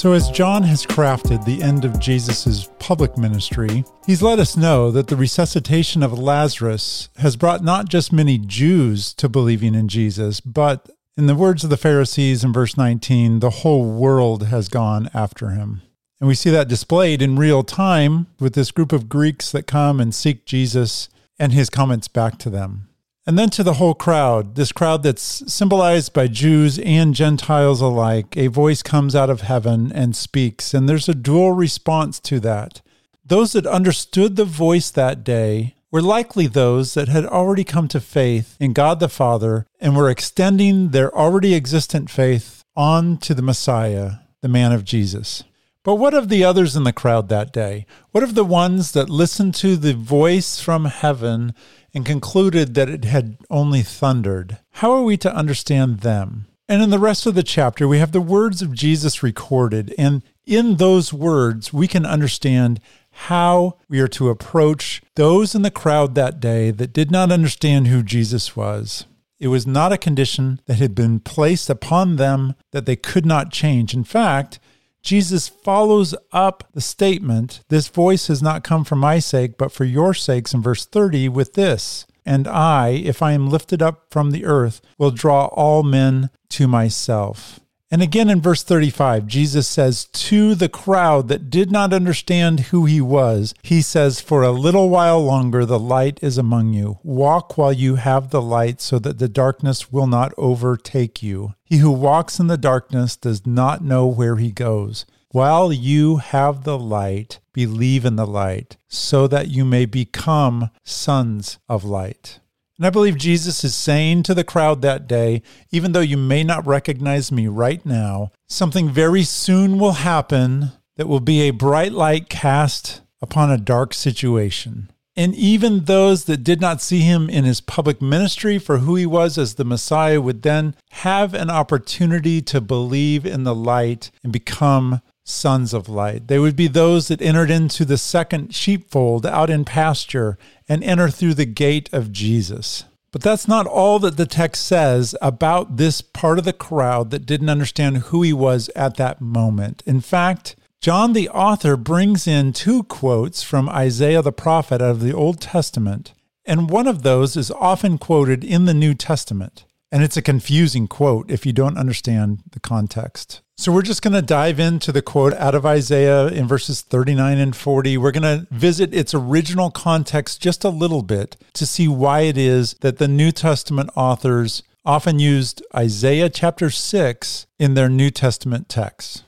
So, 0.00 0.14
as 0.14 0.30
John 0.30 0.62
has 0.62 0.86
crafted 0.86 1.44
the 1.44 1.62
end 1.62 1.84
of 1.84 2.00
Jesus' 2.00 2.70
public 2.78 3.18
ministry, 3.18 3.84
he's 4.06 4.22
let 4.22 4.38
us 4.38 4.56
know 4.56 4.90
that 4.90 5.08
the 5.08 5.14
resuscitation 5.14 6.02
of 6.02 6.18
Lazarus 6.18 7.10
has 7.18 7.36
brought 7.36 7.62
not 7.62 7.90
just 7.90 8.10
many 8.10 8.38
Jews 8.38 9.12
to 9.12 9.28
believing 9.28 9.74
in 9.74 9.88
Jesus, 9.88 10.40
but 10.40 10.88
in 11.18 11.26
the 11.26 11.34
words 11.34 11.64
of 11.64 11.68
the 11.68 11.76
Pharisees 11.76 12.42
in 12.42 12.50
verse 12.50 12.78
19, 12.78 13.40
the 13.40 13.50
whole 13.50 13.92
world 13.92 14.44
has 14.44 14.70
gone 14.70 15.10
after 15.12 15.50
him. 15.50 15.82
And 16.18 16.26
we 16.26 16.34
see 16.34 16.48
that 16.48 16.66
displayed 16.66 17.20
in 17.20 17.36
real 17.36 17.62
time 17.62 18.26
with 18.40 18.54
this 18.54 18.70
group 18.70 18.92
of 18.92 19.10
Greeks 19.10 19.52
that 19.52 19.66
come 19.66 20.00
and 20.00 20.14
seek 20.14 20.46
Jesus 20.46 21.10
and 21.38 21.52
his 21.52 21.68
comments 21.68 22.08
back 22.08 22.38
to 22.38 22.48
them. 22.48 22.88
And 23.26 23.38
then 23.38 23.50
to 23.50 23.62
the 23.62 23.74
whole 23.74 23.94
crowd, 23.94 24.54
this 24.54 24.72
crowd 24.72 25.02
that's 25.02 25.52
symbolized 25.52 26.12
by 26.12 26.26
Jews 26.26 26.78
and 26.78 27.14
Gentiles 27.14 27.80
alike, 27.80 28.36
a 28.36 28.46
voice 28.46 28.82
comes 28.82 29.14
out 29.14 29.28
of 29.28 29.42
heaven 29.42 29.92
and 29.92 30.16
speaks. 30.16 30.72
And 30.72 30.88
there's 30.88 31.08
a 31.08 31.14
dual 31.14 31.52
response 31.52 32.18
to 32.20 32.40
that. 32.40 32.80
Those 33.24 33.52
that 33.52 33.66
understood 33.66 34.36
the 34.36 34.44
voice 34.44 34.90
that 34.90 35.22
day 35.22 35.76
were 35.90 36.02
likely 36.02 36.46
those 36.46 36.94
that 36.94 37.08
had 37.08 37.26
already 37.26 37.64
come 37.64 37.88
to 37.88 38.00
faith 38.00 38.56
in 38.58 38.72
God 38.72 39.00
the 39.00 39.08
Father 39.08 39.66
and 39.80 39.96
were 39.96 40.10
extending 40.10 40.88
their 40.90 41.14
already 41.14 41.54
existent 41.54 42.10
faith 42.10 42.64
on 42.76 43.18
to 43.18 43.34
the 43.34 43.42
Messiah, 43.42 44.12
the 44.40 44.48
man 44.48 44.72
of 44.72 44.84
Jesus. 44.84 45.44
But 45.82 45.96
what 45.96 46.14
of 46.14 46.28
the 46.28 46.44
others 46.44 46.76
in 46.76 46.84
the 46.84 46.92
crowd 46.92 47.28
that 47.28 47.52
day? 47.52 47.86
What 48.12 48.22
of 48.22 48.34
the 48.34 48.44
ones 48.44 48.92
that 48.92 49.08
listened 49.08 49.54
to 49.56 49.76
the 49.76 49.94
voice 49.94 50.60
from 50.60 50.84
heaven 50.84 51.54
and 51.94 52.06
concluded 52.06 52.74
that 52.74 52.88
it 52.88 53.04
had 53.04 53.36
only 53.50 53.82
thundered? 53.82 54.58
How 54.72 54.92
are 54.92 55.02
we 55.02 55.16
to 55.18 55.34
understand 55.34 56.00
them? 56.00 56.46
And 56.68 56.82
in 56.82 56.90
the 56.90 57.00
rest 57.00 57.26
of 57.26 57.34
the 57.34 57.42
chapter, 57.42 57.88
we 57.88 57.98
have 57.98 58.12
the 58.12 58.20
words 58.20 58.62
of 58.62 58.72
Jesus 58.72 59.24
recorded. 59.24 59.92
And 59.98 60.22
in 60.46 60.76
those 60.76 61.12
words, 61.12 61.72
we 61.72 61.88
can 61.88 62.06
understand 62.06 62.80
how 63.10 63.76
we 63.88 64.00
are 64.00 64.08
to 64.08 64.28
approach 64.28 65.02
those 65.16 65.54
in 65.54 65.62
the 65.62 65.70
crowd 65.70 66.14
that 66.14 66.38
day 66.38 66.70
that 66.70 66.92
did 66.92 67.10
not 67.10 67.32
understand 67.32 67.88
who 67.88 68.04
Jesus 68.04 68.54
was. 68.54 69.04
It 69.40 69.48
was 69.48 69.66
not 69.66 69.92
a 69.92 69.98
condition 69.98 70.60
that 70.66 70.78
had 70.78 70.94
been 70.94 71.18
placed 71.18 71.70
upon 71.70 72.16
them 72.16 72.54
that 72.72 72.86
they 72.86 72.96
could 72.96 73.26
not 73.26 73.50
change. 73.50 73.94
In 73.94 74.04
fact, 74.04 74.60
Jesus 75.02 75.48
follows 75.48 76.14
up 76.32 76.68
the 76.74 76.80
statement, 76.80 77.62
This 77.68 77.88
voice 77.88 78.26
has 78.28 78.42
not 78.42 78.64
come 78.64 78.84
for 78.84 78.96
my 78.96 79.18
sake, 79.18 79.56
but 79.56 79.72
for 79.72 79.84
your 79.84 80.14
sakes, 80.14 80.52
in 80.52 80.62
verse 80.62 80.84
30, 80.84 81.28
with 81.28 81.54
this 81.54 82.06
And 82.26 82.46
I, 82.46 82.90
if 82.90 83.22
I 83.22 83.32
am 83.32 83.48
lifted 83.48 83.82
up 83.82 84.06
from 84.10 84.30
the 84.30 84.44
earth, 84.44 84.80
will 84.98 85.10
draw 85.10 85.46
all 85.46 85.82
men 85.82 86.30
to 86.50 86.68
myself. 86.68 87.60
And 87.92 88.02
again 88.02 88.30
in 88.30 88.40
verse 88.40 88.62
35, 88.62 89.26
Jesus 89.26 89.66
says 89.66 90.04
to 90.04 90.54
the 90.54 90.68
crowd 90.68 91.26
that 91.26 91.50
did 91.50 91.72
not 91.72 91.92
understand 91.92 92.60
who 92.60 92.84
he 92.84 93.00
was, 93.00 93.52
he 93.64 93.82
says, 93.82 94.20
For 94.20 94.44
a 94.44 94.52
little 94.52 94.88
while 94.88 95.20
longer 95.20 95.66
the 95.66 95.78
light 95.78 96.20
is 96.22 96.38
among 96.38 96.72
you. 96.72 97.00
Walk 97.02 97.58
while 97.58 97.72
you 97.72 97.96
have 97.96 98.30
the 98.30 98.40
light, 98.40 98.80
so 98.80 99.00
that 99.00 99.18
the 99.18 99.28
darkness 99.28 99.90
will 99.90 100.06
not 100.06 100.32
overtake 100.38 101.20
you. 101.20 101.54
He 101.64 101.78
who 101.78 101.90
walks 101.90 102.38
in 102.38 102.46
the 102.46 102.56
darkness 102.56 103.16
does 103.16 103.44
not 103.44 103.82
know 103.82 104.06
where 104.06 104.36
he 104.36 104.52
goes. 104.52 105.04
While 105.32 105.72
you 105.72 106.18
have 106.18 106.62
the 106.62 106.78
light, 106.78 107.40
believe 107.52 108.04
in 108.04 108.14
the 108.14 108.26
light, 108.26 108.76
so 108.88 109.26
that 109.26 109.48
you 109.48 109.64
may 109.64 109.84
become 109.84 110.70
sons 110.84 111.58
of 111.68 111.84
light. 111.84 112.38
And 112.80 112.86
I 112.86 112.90
believe 112.90 113.18
Jesus 113.18 113.62
is 113.62 113.74
saying 113.74 114.22
to 114.22 114.32
the 114.32 114.42
crowd 114.42 114.80
that 114.80 115.06
day, 115.06 115.42
even 115.70 115.92
though 115.92 116.00
you 116.00 116.16
may 116.16 116.42
not 116.42 116.66
recognize 116.66 117.30
me 117.30 117.46
right 117.46 117.84
now, 117.84 118.32
something 118.48 118.88
very 118.88 119.22
soon 119.22 119.78
will 119.78 119.92
happen 119.92 120.72
that 120.96 121.06
will 121.06 121.20
be 121.20 121.42
a 121.42 121.50
bright 121.50 121.92
light 121.92 122.30
cast 122.30 123.02
upon 123.20 123.50
a 123.50 123.58
dark 123.58 123.92
situation. 123.92 124.90
And 125.14 125.34
even 125.34 125.84
those 125.84 126.24
that 126.24 126.42
did 126.42 126.62
not 126.62 126.80
see 126.80 127.00
him 127.00 127.28
in 127.28 127.44
his 127.44 127.60
public 127.60 128.00
ministry 128.00 128.58
for 128.58 128.78
who 128.78 128.96
he 128.96 129.04
was 129.04 129.36
as 129.36 129.56
the 129.56 129.64
Messiah 129.66 130.18
would 130.18 130.40
then 130.40 130.74
have 130.92 131.34
an 131.34 131.50
opportunity 131.50 132.40
to 132.40 132.62
believe 132.62 133.26
in 133.26 133.44
the 133.44 133.54
light 133.54 134.10
and 134.24 134.32
become 134.32 135.02
sons 135.24 135.72
of 135.74 135.88
light. 135.88 136.28
They 136.28 136.38
would 136.38 136.56
be 136.56 136.66
those 136.66 137.08
that 137.08 137.22
entered 137.22 137.50
into 137.50 137.84
the 137.84 137.98
second 137.98 138.54
sheepfold 138.54 139.26
out 139.26 139.50
in 139.50 139.64
pasture 139.64 140.38
and 140.68 140.82
enter 140.82 141.08
through 141.10 141.34
the 141.34 141.46
gate 141.46 141.88
of 141.92 142.12
Jesus. 142.12 142.84
But 143.12 143.22
that's 143.22 143.48
not 143.48 143.66
all 143.66 143.98
that 144.00 144.16
the 144.16 144.26
text 144.26 144.66
says 144.66 145.16
about 145.20 145.76
this 145.76 146.00
part 146.00 146.38
of 146.38 146.44
the 146.44 146.52
crowd 146.52 147.10
that 147.10 147.26
didn't 147.26 147.48
understand 147.48 147.98
who 147.98 148.22
he 148.22 148.32
was 148.32 148.70
at 148.76 148.96
that 148.96 149.20
moment. 149.20 149.82
In 149.84 150.00
fact, 150.00 150.54
John 150.80 151.12
the 151.12 151.28
author 151.28 151.76
brings 151.76 152.26
in 152.26 152.52
two 152.52 152.84
quotes 152.84 153.42
from 153.42 153.68
Isaiah 153.68 154.22
the 154.22 154.32
prophet 154.32 154.80
out 154.80 154.92
of 154.92 155.00
the 155.00 155.12
Old 155.12 155.40
Testament, 155.40 156.14
and 156.46 156.70
one 156.70 156.86
of 156.86 157.02
those 157.02 157.36
is 157.36 157.50
often 157.50 157.98
quoted 157.98 158.44
in 158.44 158.64
the 158.64 158.74
New 158.74 158.94
Testament. 158.94 159.64
And 159.92 160.02
it's 160.02 160.16
a 160.16 160.22
confusing 160.22 160.86
quote 160.86 161.30
if 161.30 161.44
you 161.44 161.52
don't 161.52 161.76
understand 161.76 162.42
the 162.52 162.60
context. 162.60 163.42
So 163.60 163.72
we're 163.72 163.82
just 163.82 164.00
going 164.00 164.14
to 164.14 164.22
dive 164.22 164.58
into 164.58 164.90
the 164.90 165.02
quote 165.02 165.34
out 165.34 165.54
of 165.54 165.66
Isaiah 165.66 166.28
in 166.28 166.48
verses 166.48 166.80
39 166.80 167.36
and 167.36 167.54
40. 167.54 167.98
We're 167.98 168.10
going 168.10 168.22
to 168.22 168.46
visit 168.50 168.94
its 168.94 169.12
original 169.12 169.70
context 169.70 170.40
just 170.40 170.64
a 170.64 170.70
little 170.70 171.02
bit 171.02 171.36
to 171.52 171.66
see 171.66 171.86
why 171.86 172.20
it 172.20 172.38
is 172.38 172.72
that 172.80 172.96
the 172.96 173.06
New 173.06 173.30
Testament 173.30 173.90
authors 173.94 174.62
often 174.86 175.18
used 175.18 175.62
Isaiah 175.76 176.30
chapter 176.30 176.70
6 176.70 177.46
in 177.58 177.74
their 177.74 177.90
New 177.90 178.10
Testament 178.10 178.70
texts. 178.70 179.24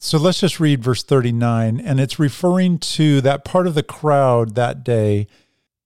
So 0.00 0.18
let's 0.18 0.40
just 0.40 0.58
read 0.58 0.82
verse 0.82 1.04
39, 1.04 1.78
and 1.78 2.00
it's 2.00 2.18
referring 2.18 2.78
to 2.78 3.20
that 3.20 3.44
part 3.44 3.68
of 3.68 3.76
the 3.76 3.84
crowd 3.84 4.56
that 4.56 4.82
day. 4.82 5.28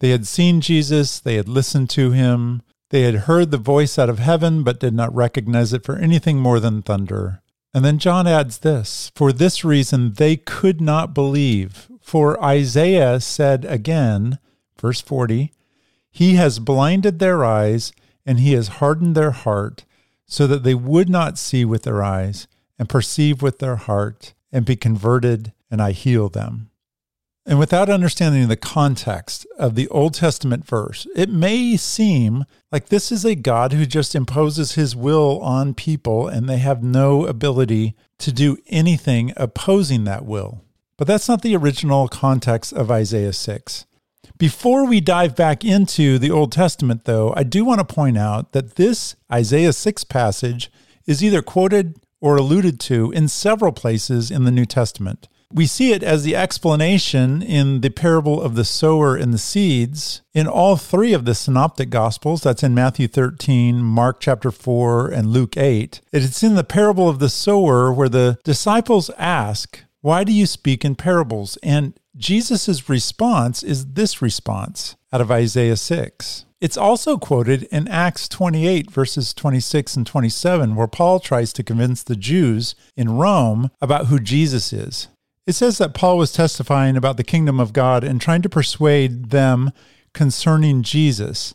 They 0.01 0.09
had 0.09 0.27
seen 0.27 0.63
Jesus, 0.63 1.21
they 1.21 1.35
had 1.35 1.51
listened 1.51 1.91
to 1.91 2.13
him, 2.13 2.63
they 2.89 3.03
had 3.03 3.27
heard 3.27 3.51
the 3.51 3.59
voice 3.59 3.99
out 3.99 4.09
of 4.09 4.21
heaven, 4.21 4.63
but 4.63 4.81
did 4.81 4.95
not 4.95 5.15
recognize 5.15 5.75
it 5.75 5.85
for 5.85 5.97
anything 5.97 6.39
more 6.39 6.61
than 6.61 6.81
thunder. 6.81 7.43
And 7.75 7.85
then 7.85 7.99
John 7.99 8.29
adds 8.29 8.59
this 8.59 9.11
For 9.17 9.33
this 9.33 9.65
reason, 9.65 10.15
they 10.15 10.37
could 10.37 10.81
not 10.81 11.13
believe. 11.13 11.91
For 12.01 12.43
Isaiah 12.43 13.19
said 13.19 13.65
again, 13.65 14.39
verse 14.81 15.01
40, 15.01 15.53
He 16.13 16.35
has 16.37 16.61
blinded 16.61 17.19
their 17.19 17.45
eyes 17.45 17.93
and 18.25 18.39
he 18.39 18.53
has 18.53 18.79
hardened 18.79 19.17
their 19.17 19.33
heart 19.33 19.85
so 20.27 20.47
that 20.47 20.63
they 20.63 20.75
would 20.75 21.09
not 21.09 21.37
see 21.37 21.65
with 21.65 21.83
their 21.83 22.03
eyes 22.03 22.47
and 22.79 22.89
perceive 22.89 23.43
with 23.43 23.59
their 23.59 23.77
heart 23.77 24.35
and 24.53 24.65
be 24.65 24.77
converted, 24.77 25.53
and 25.71 25.83
I 25.83 25.93
heal 25.93 26.29
them. 26.29 26.71
And 27.47 27.59
without 27.59 27.91
understanding 27.91 28.49
the 28.49 28.57
context 28.57 29.47
of 29.59 29.75
the 29.75 29.87
Old 29.89 30.15
Testament 30.15 30.67
verse, 30.67 31.07
it 31.15 31.29
may 31.29 31.77
seem 31.77 32.47
like 32.73 32.89
this 32.89 33.13
is 33.13 33.25
a 33.25 33.35
God 33.35 33.73
who 33.73 33.85
just 33.85 34.15
imposes 34.15 34.73
his 34.75 34.97
will 34.97 35.41
on 35.41 35.75
people 35.75 36.27
and 36.27 36.49
they 36.49 36.57
have 36.57 36.83
no 36.83 37.27
ability 37.27 37.95
to 38.21 38.33
do 38.33 38.57
anything 38.69 39.33
opposing 39.37 40.05
that 40.05 40.25
will. 40.25 40.63
But 40.97 41.07
that's 41.07 41.29
not 41.29 41.43
the 41.43 41.55
original 41.55 42.09
context 42.09 42.73
of 42.73 42.91
Isaiah 42.91 43.35
6. 43.35 43.85
Before 44.39 44.87
we 44.87 45.01
dive 45.01 45.37
back 45.37 45.65
into 45.65 46.19
the 46.19 46.31
Old 46.31 46.51
Testament, 46.51 47.05
though, 47.05 47.35
I 47.37 47.43
do 47.43 47.65
want 47.65 47.87
to 47.87 47.95
point 47.95 48.17
out 48.17 48.53
that 48.53 48.77
this 48.77 49.17
Isaiah 49.31 49.73
6 49.75 50.05
passage 50.05 50.73
is 51.07 51.23
either 51.23 51.43
quoted 51.43 51.97
or 52.23 52.37
alluded 52.37 52.81
to 52.81 53.13
in 53.13 53.29
several 53.29 53.71
places 53.71 54.31
in 54.31 54.45
the 54.45 54.51
New 54.51 54.65
Testament. 54.65 55.29
We 55.55 55.67
see 55.67 55.93
it 55.93 56.03
as 56.03 56.25
the 56.25 56.35
explanation 56.35 57.41
in 57.41 57.81
the 57.81 57.91
parable 57.91 58.43
of 58.43 58.57
the 58.57 58.65
sower 58.65 59.15
and 59.15 59.33
the 59.33 59.39
seeds 59.39 60.21
in 60.33 60.49
all 60.49 60.77
three 60.77 61.13
of 61.13 61.27
the 61.27 61.35
synoptic 61.37 61.91
gospels. 61.91 62.43
That's 62.43 62.65
in 62.65 62.75
Matthew 62.75 63.07
13, 63.07 63.77
Mark 63.77 64.19
chapter 64.19 64.51
4, 64.51 65.11
and 65.11 65.29
Luke 65.29 65.57
8. 65.57 66.01
It's 66.13 66.43
in 66.43 66.57
the 66.57 66.65
parable 66.65 67.09
of 67.09 67.21
the 67.21 67.29
sower 67.29 67.93
where 67.93 68.09
the 68.09 68.37
disciples 68.43 69.11
ask, 69.17 69.79
Why 70.01 70.25
do 70.25 70.33
you 70.33 70.47
speak 70.47 70.85
in 70.85 70.97
parables? 70.97 71.57
And 71.63 71.97
Jesus' 72.17 72.89
response 72.89 73.63
is 73.63 73.93
this 73.93 74.21
response 74.21 74.97
out 75.13 75.21
of 75.21 75.31
Isaiah 75.31 75.77
6. 75.77 76.47
It's 76.61 76.77
also 76.77 77.17
quoted 77.17 77.65
in 77.65 77.87
Acts 77.87 78.27
28, 78.29 78.91
verses 78.91 79.33
26 79.33 79.97
and 79.97 80.07
27, 80.07 80.75
where 80.75 80.89
Paul 80.89 81.21
tries 81.21 81.53
to 81.53 81.63
convince 81.63 82.03
the 82.03 82.17
Jews 82.17 82.75
in 82.97 83.17
Rome 83.17 83.71
about 83.81 84.07
who 84.07 84.19
Jesus 84.19 84.73
is. 84.73 85.07
It 85.47 85.55
says 85.55 85.79
that 85.79 85.95
Paul 85.95 86.17
was 86.17 86.33
testifying 86.33 86.97
about 86.97 87.17
the 87.17 87.25
kingdom 87.25 87.61
of 87.61 87.73
God 87.73 88.03
and 88.03 88.21
trying 88.21 88.43
to 88.43 88.49
persuade 88.49 89.31
them 89.31 89.73
concerning 90.13 90.83
Jesus 90.83 91.55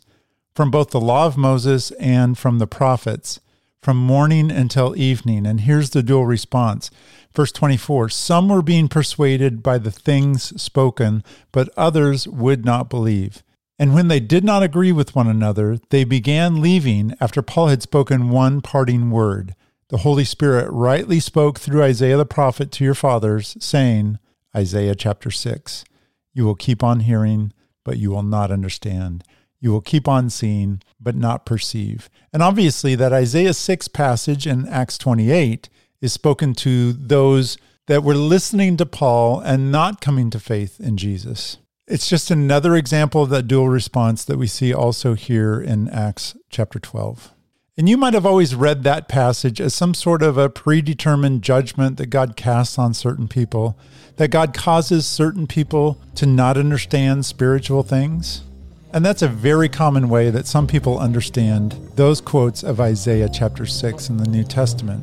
from 0.54 0.70
both 0.70 0.90
the 0.90 1.00
law 1.00 1.26
of 1.26 1.36
Moses 1.36 1.90
and 1.92 2.38
from 2.38 2.58
the 2.58 2.66
prophets, 2.66 3.40
from 3.82 3.96
morning 3.96 4.50
until 4.50 4.96
evening. 4.96 5.46
And 5.46 5.62
here's 5.62 5.90
the 5.90 6.02
dual 6.02 6.26
response 6.26 6.90
Verse 7.34 7.52
24 7.52 8.08
Some 8.08 8.48
were 8.48 8.62
being 8.62 8.88
persuaded 8.88 9.62
by 9.62 9.78
the 9.78 9.90
things 9.90 10.60
spoken, 10.60 11.22
but 11.52 11.70
others 11.76 12.26
would 12.26 12.64
not 12.64 12.90
believe. 12.90 13.42
And 13.78 13.94
when 13.94 14.08
they 14.08 14.20
did 14.20 14.44
not 14.44 14.62
agree 14.62 14.92
with 14.92 15.14
one 15.14 15.28
another, 15.28 15.78
they 15.88 16.04
began 16.04 16.60
leaving 16.60 17.14
after 17.20 17.40
Paul 17.40 17.68
had 17.68 17.82
spoken 17.82 18.28
one 18.28 18.60
parting 18.60 19.10
word. 19.10 19.54
The 19.90 19.98
Holy 19.98 20.24
Spirit 20.24 20.70
rightly 20.70 21.18
spoke 21.18 21.58
through 21.58 21.82
Isaiah 21.82 22.16
the 22.16 22.24
prophet 22.24 22.70
to 22.72 22.84
your 22.84 22.94
fathers, 22.94 23.56
saying, 23.58 24.20
Isaiah 24.54 24.94
chapter 24.94 25.32
6, 25.32 25.84
You 26.32 26.44
will 26.44 26.54
keep 26.54 26.84
on 26.84 27.00
hearing, 27.00 27.52
but 27.84 27.98
you 27.98 28.12
will 28.12 28.22
not 28.22 28.52
understand. 28.52 29.24
You 29.58 29.72
will 29.72 29.80
keep 29.80 30.06
on 30.06 30.30
seeing, 30.30 30.80
but 31.00 31.16
not 31.16 31.44
perceive. 31.44 32.08
And 32.32 32.40
obviously, 32.40 32.94
that 32.94 33.12
Isaiah 33.12 33.52
6 33.52 33.88
passage 33.88 34.46
in 34.46 34.68
Acts 34.68 34.96
28 34.96 35.68
is 36.00 36.12
spoken 36.12 36.54
to 36.54 36.92
those 36.92 37.58
that 37.88 38.04
were 38.04 38.14
listening 38.14 38.76
to 38.76 38.86
Paul 38.86 39.40
and 39.40 39.72
not 39.72 40.00
coming 40.00 40.30
to 40.30 40.38
faith 40.38 40.78
in 40.78 40.98
Jesus. 40.98 41.56
It's 41.88 42.08
just 42.08 42.30
another 42.30 42.76
example 42.76 43.24
of 43.24 43.30
that 43.30 43.48
dual 43.48 43.68
response 43.68 44.24
that 44.26 44.38
we 44.38 44.46
see 44.46 44.72
also 44.72 45.14
here 45.14 45.60
in 45.60 45.88
Acts 45.88 46.36
chapter 46.48 46.78
12. 46.78 47.34
And 47.80 47.88
you 47.88 47.96
might 47.96 48.12
have 48.12 48.26
always 48.26 48.54
read 48.54 48.84
that 48.84 49.08
passage 49.08 49.58
as 49.58 49.74
some 49.74 49.94
sort 49.94 50.22
of 50.22 50.36
a 50.36 50.50
predetermined 50.50 51.40
judgment 51.40 51.96
that 51.96 52.08
God 52.08 52.36
casts 52.36 52.78
on 52.78 52.92
certain 52.92 53.26
people, 53.26 53.74
that 54.16 54.28
God 54.28 54.52
causes 54.52 55.06
certain 55.06 55.46
people 55.46 55.98
to 56.16 56.26
not 56.26 56.58
understand 56.58 57.24
spiritual 57.24 57.82
things. 57.82 58.42
And 58.92 59.02
that's 59.02 59.22
a 59.22 59.28
very 59.28 59.70
common 59.70 60.10
way 60.10 60.28
that 60.28 60.46
some 60.46 60.66
people 60.66 60.98
understand 60.98 61.72
those 61.96 62.20
quotes 62.20 62.62
of 62.62 62.80
Isaiah 62.80 63.30
chapter 63.32 63.64
6 63.64 64.10
in 64.10 64.18
the 64.18 64.28
New 64.28 64.44
Testament. 64.44 65.02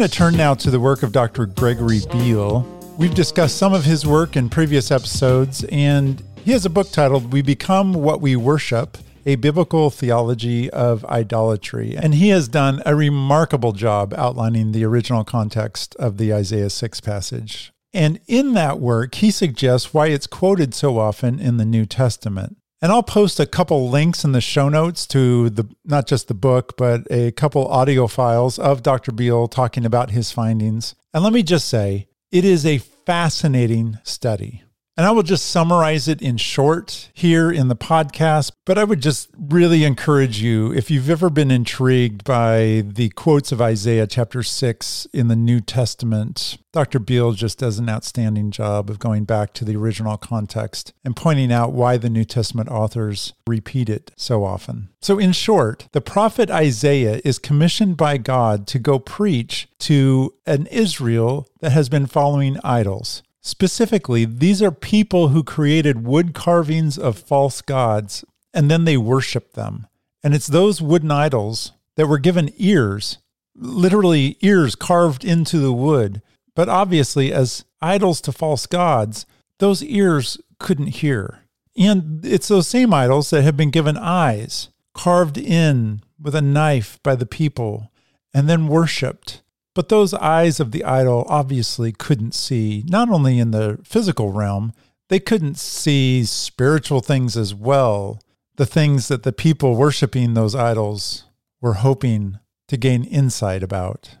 Going 0.00 0.08
to 0.08 0.16
turn 0.16 0.34
now 0.34 0.54
to 0.54 0.70
the 0.70 0.80
work 0.80 1.02
of 1.02 1.12
Dr. 1.12 1.44
Gregory 1.44 2.00
Beale. 2.10 2.60
We've 2.96 3.14
discussed 3.14 3.58
some 3.58 3.74
of 3.74 3.84
his 3.84 4.06
work 4.06 4.34
in 4.34 4.48
previous 4.48 4.90
episodes, 4.90 5.62
and 5.64 6.24
he 6.42 6.52
has 6.52 6.64
a 6.64 6.70
book 6.70 6.90
titled 6.90 7.30
We 7.34 7.42
Become 7.42 7.92
What 7.92 8.22
We 8.22 8.34
Worship 8.34 8.96
A 9.26 9.34
Biblical 9.34 9.90
Theology 9.90 10.70
of 10.70 11.04
Idolatry. 11.04 11.98
And 11.98 12.14
he 12.14 12.30
has 12.30 12.48
done 12.48 12.82
a 12.86 12.94
remarkable 12.94 13.72
job 13.72 14.14
outlining 14.16 14.72
the 14.72 14.86
original 14.86 15.22
context 15.22 15.94
of 15.96 16.16
the 16.16 16.32
Isaiah 16.32 16.70
6 16.70 17.00
passage. 17.02 17.70
And 17.92 18.20
in 18.26 18.54
that 18.54 18.80
work, 18.80 19.16
he 19.16 19.30
suggests 19.30 19.92
why 19.92 20.06
it's 20.06 20.26
quoted 20.26 20.72
so 20.72 20.98
often 20.98 21.38
in 21.38 21.58
the 21.58 21.66
New 21.66 21.84
Testament. 21.84 22.56
And 22.82 22.90
I'll 22.90 23.02
post 23.02 23.38
a 23.38 23.46
couple 23.46 23.90
links 23.90 24.24
in 24.24 24.32
the 24.32 24.40
show 24.40 24.70
notes 24.70 25.06
to 25.08 25.50
the 25.50 25.68
not 25.84 26.06
just 26.06 26.28
the 26.28 26.34
book, 26.34 26.78
but 26.78 27.02
a 27.10 27.30
couple 27.32 27.68
audio 27.68 28.06
files 28.06 28.58
of 28.58 28.82
Dr. 28.82 29.12
Beale 29.12 29.48
talking 29.48 29.84
about 29.84 30.10
his 30.10 30.32
findings. 30.32 30.94
And 31.12 31.22
let 31.22 31.34
me 31.34 31.42
just 31.42 31.68
say, 31.68 32.08
it 32.32 32.44
is 32.44 32.64
a 32.64 32.78
fascinating 32.78 33.98
study. 34.02 34.62
And 34.96 35.06
I 35.06 35.12
will 35.12 35.22
just 35.22 35.46
summarize 35.46 36.08
it 36.08 36.20
in 36.20 36.36
short 36.36 37.10
here 37.14 37.50
in 37.50 37.68
the 37.68 37.76
podcast. 37.76 38.52
But 38.66 38.76
I 38.76 38.84
would 38.84 39.00
just 39.00 39.30
really 39.38 39.84
encourage 39.84 40.42
you, 40.42 40.72
if 40.72 40.90
you've 40.90 41.08
ever 41.08 41.30
been 41.30 41.50
intrigued 41.50 42.22
by 42.24 42.82
the 42.86 43.08
quotes 43.16 43.50
of 43.50 43.62
Isaiah 43.62 44.06
chapter 44.06 44.42
6 44.42 45.06
in 45.12 45.28
the 45.28 45.36
New 45.36 45.60
Testament, 45.60 46.58
Dr. 46.72 46.98
Beale 46.98 47.32
just 47.32 47.58
does 47.58 47.78
an 47.78 47.88
outstanding 47.88 48.50
job 48.50 48.90
of 48.90 48.98
going 48.98 49.24
back 49.24 49.54
to 49.54 49.64
the 49.64 49.76
original 49.76 50.16
context 50.16 50.92
and 51.04 51.16
pointing 51.16 51.50
out 51.50 51.72
why 51.72 51.96
the 51.96 52.10
New 52.10 52.24
Testament 52.24 52.68
authors 52.68 53.32
repeat 53.46 53.88
it 53.88 54.12
so 54.16 54.44
often. 54.44 54.90
So, 55.00 55.18
in 55.18 55.32
short, 55.32 55.88
the 55.92 56.00
prophet 56.00 56.50
Isaiah 56.50 57.20
is 57.24 57.38
commissioned 57.38 57.96
by 57.96 58.18
God 58.18 58.66
to 58.68 58.78
go 58.78 58.98
preach 58.98 59.68
to 59.80 60.34
an 60.46 60.66
Israel 60.66 61.48
that 61.60 61.72
has 61.72 61.88
been 61.88 62.06
following 62.06 62.58
idols. 62.62 63.22
Specifically, 63.40 64.24
these 64.24 64.60
are 64.60 64.70
people 64.70 65.28
who 65.28 65.42
created 65.42 66.04
wood 66.06 66.34
carvings 66.34 66.98
of 66.98 67.18
false 67.18 67.62
gods 67.62 68.24
and 68.52 68.70
then 68.70 68.84
they 68.84 68.96
worshiped 68.96 69.54
them. 69.54 69.86
And 70.22 70.34
it's 70.34 70.46
those 70.46 70.82
wooden 70.82 71.10
idols 71.10 71.72
that 71.96 72.06
were 72.06 72.18
given 72.18 72.52
ears, 72.56 73.18
literally 73.54 74.36
ears 74.40 74.74
carved 74.74 75.24
into 75.24 75.58
the 75.58 75.72
wood. 75.72 76.20
But 76.54 76.68
obviously, 76.68 77.32
as 77.32 77.64
idols 77.80 78.20
to 78.22 78.32
false 78.32 78.66
gods, 78.66 79.24
those 79.58 79.82
ears 79.82 80.38
couldn't 80.58 80.88
hear. 80.88 81.40
And 81.76 82.24
it's 82.26 82.48
those 82.48 82.68
same 82.68 82.92
idols 82.92 83.30
that 83.30 83.42
have 83.42 83.56
been 83.56 83.70
given 83.70 83.96
eyes, 83.96 84.68
carved 84.92 85.38
in 85.38 86.02
with 86.20 86.34
a 86.34 86.42
knife 86.42 86.98
by 87.02 87.14
the 87.14 87.26
people, 87.26 87.90
and 88.34 88.48
then 88.48 88.68
worshiped. 88.68 89.42
But 89.74 89.88
those 89.88 90.14
eyes 90.14 90.58
of 90.58 90.72
the 90.72 90.84
idol 90.84 91.24
obviously 91.28 91.92
couldn't 91.92 92.34
see, 92.34 92.84
not 92.88 93.08
only 93.08 93.38
in 93.38 93.52
the 93.52 93.78
physical 93.84 94.32
realm, 94.32 94.72
they 95.08 95.20
couldn't 95.20 95.58
see 95.58 96.24
spiritual 96.24 97.00
things 97.00 97.36
as 97.36 97.54
well, 97.54 98.20
the 98.56 98.66
things 98.66 99.08
that 99.08 99.22
the 99.22 99.32
people 99.32 99.74
worshiping 99.76 100.34
those 100.34 100.54
idols 100.54 101.24
were 101.60 101.74
hoping 101.74 102.38
to 102.68 102.76
gain 102.76 103.04
insight 103.04 103.62
about. 103.62 104.16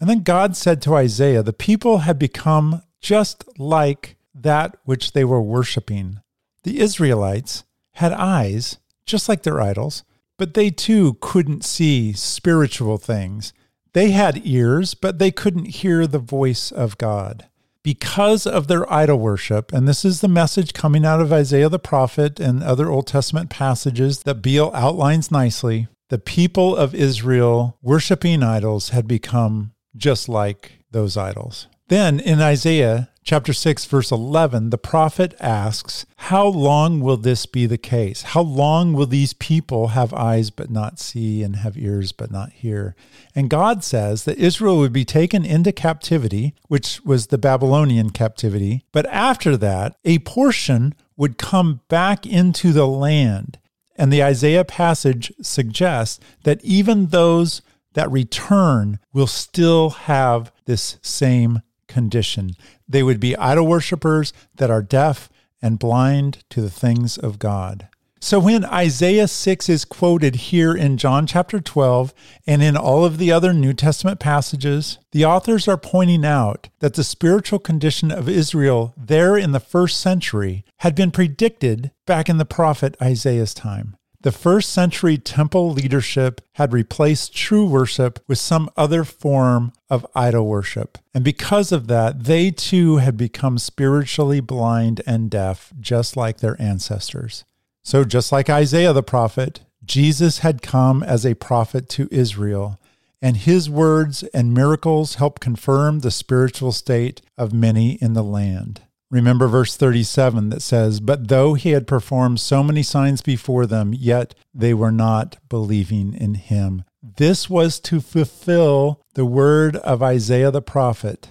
And 0.00 0.10
then 0.10 0.22
God 0.22 0.56
said 0.56 0.82
to 0.82 0.94
Isaiah, 0.96 1.42
The 1.42 1.52
people 1.52 1.98
had 1.98 2.18
become 2.18 2.82
just 3.00 3.44
like 3.58 4.16
that 4.34 4.76
which 4.84 5.12
they 5.12 5.24
were 5.24 5.42
worshiping. 5.42 6.20
The 6.64 6.80
Israelites 6.80 7.64
had 7.94 8.12
eyes, 8.12 8.78
just 9.06 9.28
like 9.28 9.42
their 9.42 9.60
idols, 9.60 10.04
but 10.38 10.54
they 10.54 10.70
too 10.70 11.18
couldn't 11.20 11.64
see 11.64 12.12
spiritual 12.12 12.98
things. 12.98 13.52
They 13.94 14.10
had 14.10 14.46
ears, 14.46 14.94
but 14.94 15.18
they 15.18 15.30
couldn't 15.30 15.66
hear 15.66 16.06
the 16.06 16.18
voice 16.18 16.72
of 16.72 16.98
God. 16.98 17.48
Because 17.82 18.46
of 18.46 18.68
their 18.68 18.90
idol 18.92 19.18
worship, 19.18 19.72
and 19.72 19.88
this 19.88 20.04
is 20.04 20.20
the 20.20 20.28
message 20.28 20.72
coming 20.72 21.04
out 21.04 21.20
of 21.20 21.32
Isaiah 21.32 21.68
the 21.68 21.80
prophet 21.80 22.38
and 22.38 22.62
other 22.62 22.88
Old 22.88 23.08
Testament 23.08 23.50
passages 23.50 24.22
that 24.22 24.40
Beale 24.40 24.70
outlines 24.72 25.32
nicely, 25.32 25.88
the 26.08 26.18
people 26.18 26.76
of 26.76 26.94
Israel 26.94 27.76
worshiping 27.82 28.42
idols 28.42 28.90
had 28.90 29.08
become 29.08 29.72
just 29.96 30.28
like 30.28 30.78
those 30.90 31.16
idols. 31.16 31.66
Then 31.88 32.20
in 32.20 32.40
Isaiah 32.40 33.10
chapter 33.24 33.52
6, 33.52 33.84
verse 33.84 34.10
11, 34.10 34.70
the 34.70 34.78
prophet 34.78 35.34
asks, 35.40 36.04
How 36.16 36.46
long 36.46 37.00
will 37.00 37.16
this 37.16 37.46
be 37.46 37.66
the 37.66 37.78
case? 37.78 38.22
How 38.22 38.42
long 38.42 38.92
will 38.92 39.06
these 39.06 39.32
people 39.32 39.88
have 39.88 40.12
eyes 40.12 40.50
but 40.50 40.70
not 40.70 40.98
see 40.98 41.42
and 41.42 41.56
have 41.56 41.76
ears 41.76 42.12
but 42.12 42.30
not 42.30 42.52
hear? 42.52 42.94
And 43.34 43.48
God 43.48 43.84
says 43.84 44.24
that 44.24 44.38
Israel 44.38 44.78
would 44.78 44.92
be 44.92 45.04
taken 45.04 45.44
into 45.44 45.72
captivity, 45.72 46.54
which 46.68 47.00
was 47.04 47.28
the 47.28 47.38
Babylonian 47.38 48.10
captivity. 48.10 48.84
But 48.92 49.06
after 49.06 49.56
that, 49.56 49.96
a 50.04 50.18
portion 50.20 50.94
would 51.16 51.38
come 51.38 51.80
back 51.88 52.26
into 52.26 52.72
the 52.72 52.86
land. 52.86 53.58
And 53.96 54.12
the 54.12 54.22
Isaiah 54.24 54.64
passage 54.64 55.32
suggests 55.40 56.18
that 56.44 56.64
even 56.64 57.06
those 57.06 57.62
that 57.94 58.10
return 58.10 58.98
will 59.12 59.26
still 59.26 59.90
have 59.90 60.50
this 60.64 60.96
same 61.02 61.60
condition. 61.92 62.52
They 62.88 63.02
would 63.02 63.20
be 63.20 63.36
idol 63.36 63.66
worshippers 63.66 64.32
that 64.56 64.70
are 64.70 64.82
deaf 64.82 65.28
and 65.60 65.78
blind 65.78 66.44
to 66.50 66.60
the 66.60 66.70
things 66.70 67.16
of 67.16 67.38
God. 67.38 67.88
So 68.24 68.38
when 68.38 68.64
Isaiah 68.64 69.26
6 69.26 69.68
is 69.68 69.84
quoted 69.84 70.36
here 70.36 70.72
in 70.76 70.96
John 70.96 71.26
chapter 71.26 71.58
12 71.58 72.14
and 72.46 72.62
in 72.62 72.76
all 72.76 73.04
of 73.04 73.18
the 73.18 73.32
other 73.32 73.52
New 73.52 73.72
Testament 73.72 74.20
passages, 74.20 74.98
the 75.10 75.24
authors 75.24 75.66
are 75.66 75.76
pointing 75.76 76.24
out 76.24 76.68
that 76.78 76.94
the 76.94 77.02
spiritual 77.02 77.58
condition 77.58 78.12
of 78.12 78.28
Israel 78.28 78.94
there 78.96 79.36
in 79.36 79.50
the 79.50 79.58
first 79.58 80.00
century 80.00 80.64
had 80.78 80.94
been 80.94 81.10
predicted 81.10 81.90
back 82.06 82.28
in 82.28 82.38
the 82.38 82.44
prophet 82.44 82.96
Isaiah's 83.02 83.54
time. 83.54 83.96
The 84.22 84.30
first 84.30 84.70
century 84.70 85.18
temple 85.18 85.72
leadership 85.72 86.40
had 86.52 86.72
replaced 86.72 87.34
true 87.34 87.66
worship 87.66 88.20
with 88.28 88.38
some 88.38 88.70
other 88.76 89.02
form 89.02 89.72
of 89.90 90.06
idol 90.14 90.46
worship. 90.46 90.96
And 91.12 91.24
because 91.24 91.72
of 91.72 91.88
that, 91.88 92.22
they 92.22 92.52
too 92.52 92.98
had 92.98 93.16
become 93.16 93.58
spiritually 93.58 94.38
blind 94.38 95.02
and 95.08 95.28
deaf, 95.28 95.72
just 95.80 96.16
like 96.16 96.38
their 96.38 96.60
ancestors. 96.62 97.44
So, 97.82 98.04
just 98.04 98.30
like 98.30 98.48
Isaiah 98.48 98.92
the 98.92 99.02
prophet, 99.02 99.62
Jesus 99.84 100.38
had 100.38 100.62
come 100.62 101.02
as 101.02 101.26
a 101.26 101.34
prophet 101.34 101.88
to 101.90 102.08
Israel, 102.12 102.80
and 103.20 103.36
his 103.36 103.68
words 103.68 104.22
and 104.32 104.54
miracles 104.54 105.16
helped 105.16 105.42
confirm 105.42 105.98
the 105.98 106.12
spiritual 106.12 106.70
state 106.70 107.22
of 107.36 107.52
many 107.52 107.94
in 107.94 108.12
the 108.12 108.22
land. 108.22 108.82
Remember 109.12 109.46
verse 109.46 109.76
37 109.76 110.48
that 110.48 110.62
says, 110.62 110.98
But 110.98 111.28
though 111.28 111.52
he 111.52 111.72
had 111.72 111.86
performed 111.86 112.40
so 112.40 112.62
many 112.62 112.82
signs 112.82 113.20
before 113.20 113.66
them, 113.66 113.92
yet 113.92 114.34
they 114.54 114.72
were 114.72 114.90
not 114.90 115.36
believing 115.50 116.14
in 116.14 116.32
him. 116.32 116.84
This 117.02 117.50
was 117.50 117.78
to 117.80 118.00
fulfill 118.00 119.02
the 119.12 119.26
word 119.26 119.76
of 119.76 120.02
Isaiah 120.02 120.50
the 120.50 120.62
prophet. 120.62 121.28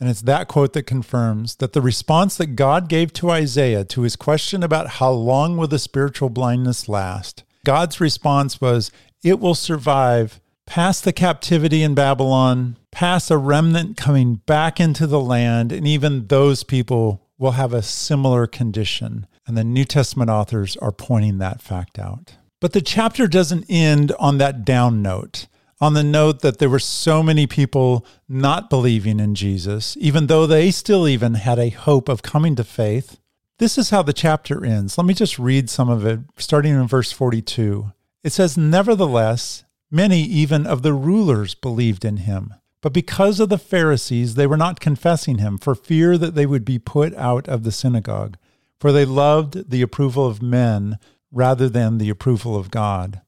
And 0.00 0.08
it's 0.08 0.22
that 0.22 0.48
quote 0.48 0.72
that 0.72 0.84
confirms 0.84 1.56
that 1.56 1.74
the 1.74 1.82
response 1.82 2.34
that 2.38 2.56
God 2.56 2.88
gave 2.88 3.12
to 3.14 3.30
Isaiah 3.30 3.84
to 3.84 4.02
his 4.02 4.16
question 4.16 4.62
about 4.62 4.88
how 4.88 5.10
long 5.10 5.58
will 5.58 5.68
the 5.68 5.78
spiritual 5.78 6.30
blindness 6.30 6.88
last, 6.88 7.44
God's 7.66 8.00
response 8.00 8.58
was, 8.58 8.90
It 9.22 9.38
will 9.38 9.54
survive 9.54 10.40
past 10.68 11.02
the 11.02 11.14
captivity 11.14 11.82
in 11.82 11.94
Babylon, 11.94 12.76
past 12.90 13.30
a 13.30 13.38
remnant 13.38 13.96
coming 13.96 14.34
back 14.34 14.78
into 14.78 15.06
the 15.06 15.18
land, 15.18 15.72
and 15.72 15.88
even 15.88 16.26
those 16.26 16.62
people 16.62 17.26
will 17.38 17.52
have 17.52 17.72
a 17.72 17.80
similar 17.80 18.46
condition. 18.46 19.26
And 19.46 19.56
the 19.56 19.64
New 19.64 19.86
Testament 19.86 20.28
authors 20.28 20.76
are 20.76 20.92
pointing 20.92 21.38
that 21.38 21.62
fact 21.62 21.98
out. 21.98 22.36
But 22.60 22.74
the 22.74 22.82
chapter 22.82 23.26
doesn't 23.26 23.64
end 23.70 24.12
on 24.18 24.36
that 24.38 24.66
down 24.66 25.00
note, 25.00 25.46
on 25.80 25.94
the 25.94 26.04
note 26.04 26.42
that 26.42 26.58
there 26.58 26.68
were 26.68 26.78
so 26.78 27.22
many 27.22 27.46
people 27.46 28.04
not 28.28 28.68
believing 28.68 29.20
in 29.20 29.34
Jesus, 29.34 29.96
even 29.98 30.26
though 30.26 30.46
they 30.46 30.70
still 30.70 31.08
even 31.08 31.32
had 31.34 31.58
a 31.58 31.70
hope 31.70 32.10
of 32.10 32.22
coming 32.22 32.54
to 32.56 32.64
faith. 32.64 33.18
This 33.58 33.78
is 33.78 33.88
how 33.88 34.02
the 34.02 34.12
chapter 34.12 34.66
ends. 34.66 34.98
Let 34.98 35.06
me 35.06 35.14
just 35.14 35.38
read 35.38 35.70
some 35.70 35.88
of 35.88 36.04
it, 36.04 36.20
starting 36.36 36.74
in 36.74 36.86
verse 36.86 37.10
42. 37.10 37.90
It 38.22 38.32
says, 38.32 38.58
Nevertheless, 38.58 39.64
Many 39.90 40.20
even 40.20 40.66
of 40.66 40.82
the 40.82 40.92
rulers 40.92 41.54
believed 41.54 42.04
in 42.04 42.18
him. 42.18 42.54
But 42.80 42.92
because 42.92 43.40
of 43.40 43.48
the 43.48 43.58
Pharisees, 43.58 44.34
they 44.34 44.46
were 44.46 44.56
not 44.56 44.80
confessing 44.80 45.38
him 45.38 45.58
for 45.58 45.74
fear 45.74 46.16
that 46.18 46.34
they 46.34 46.46
would 46.46 46.64
be 46.64 46.78
put 46.78 47.14
out 47.14 47.48
of 47.48 47.64
the 47.64 47.72
synagogue, 47.72 48.36
for 48.78 48.92
they 48.92 49.04
loved 49.04 49.70
the 49.70 49.82
approval 49.82 50.26
of 50.26 50.42
men 50.42 50.98
rather 51.32 51.68
than 51.68 51.98
the 51.98 52.10
approval 52.10 52.56
of 52.56 52.70
God. 52.70 53.20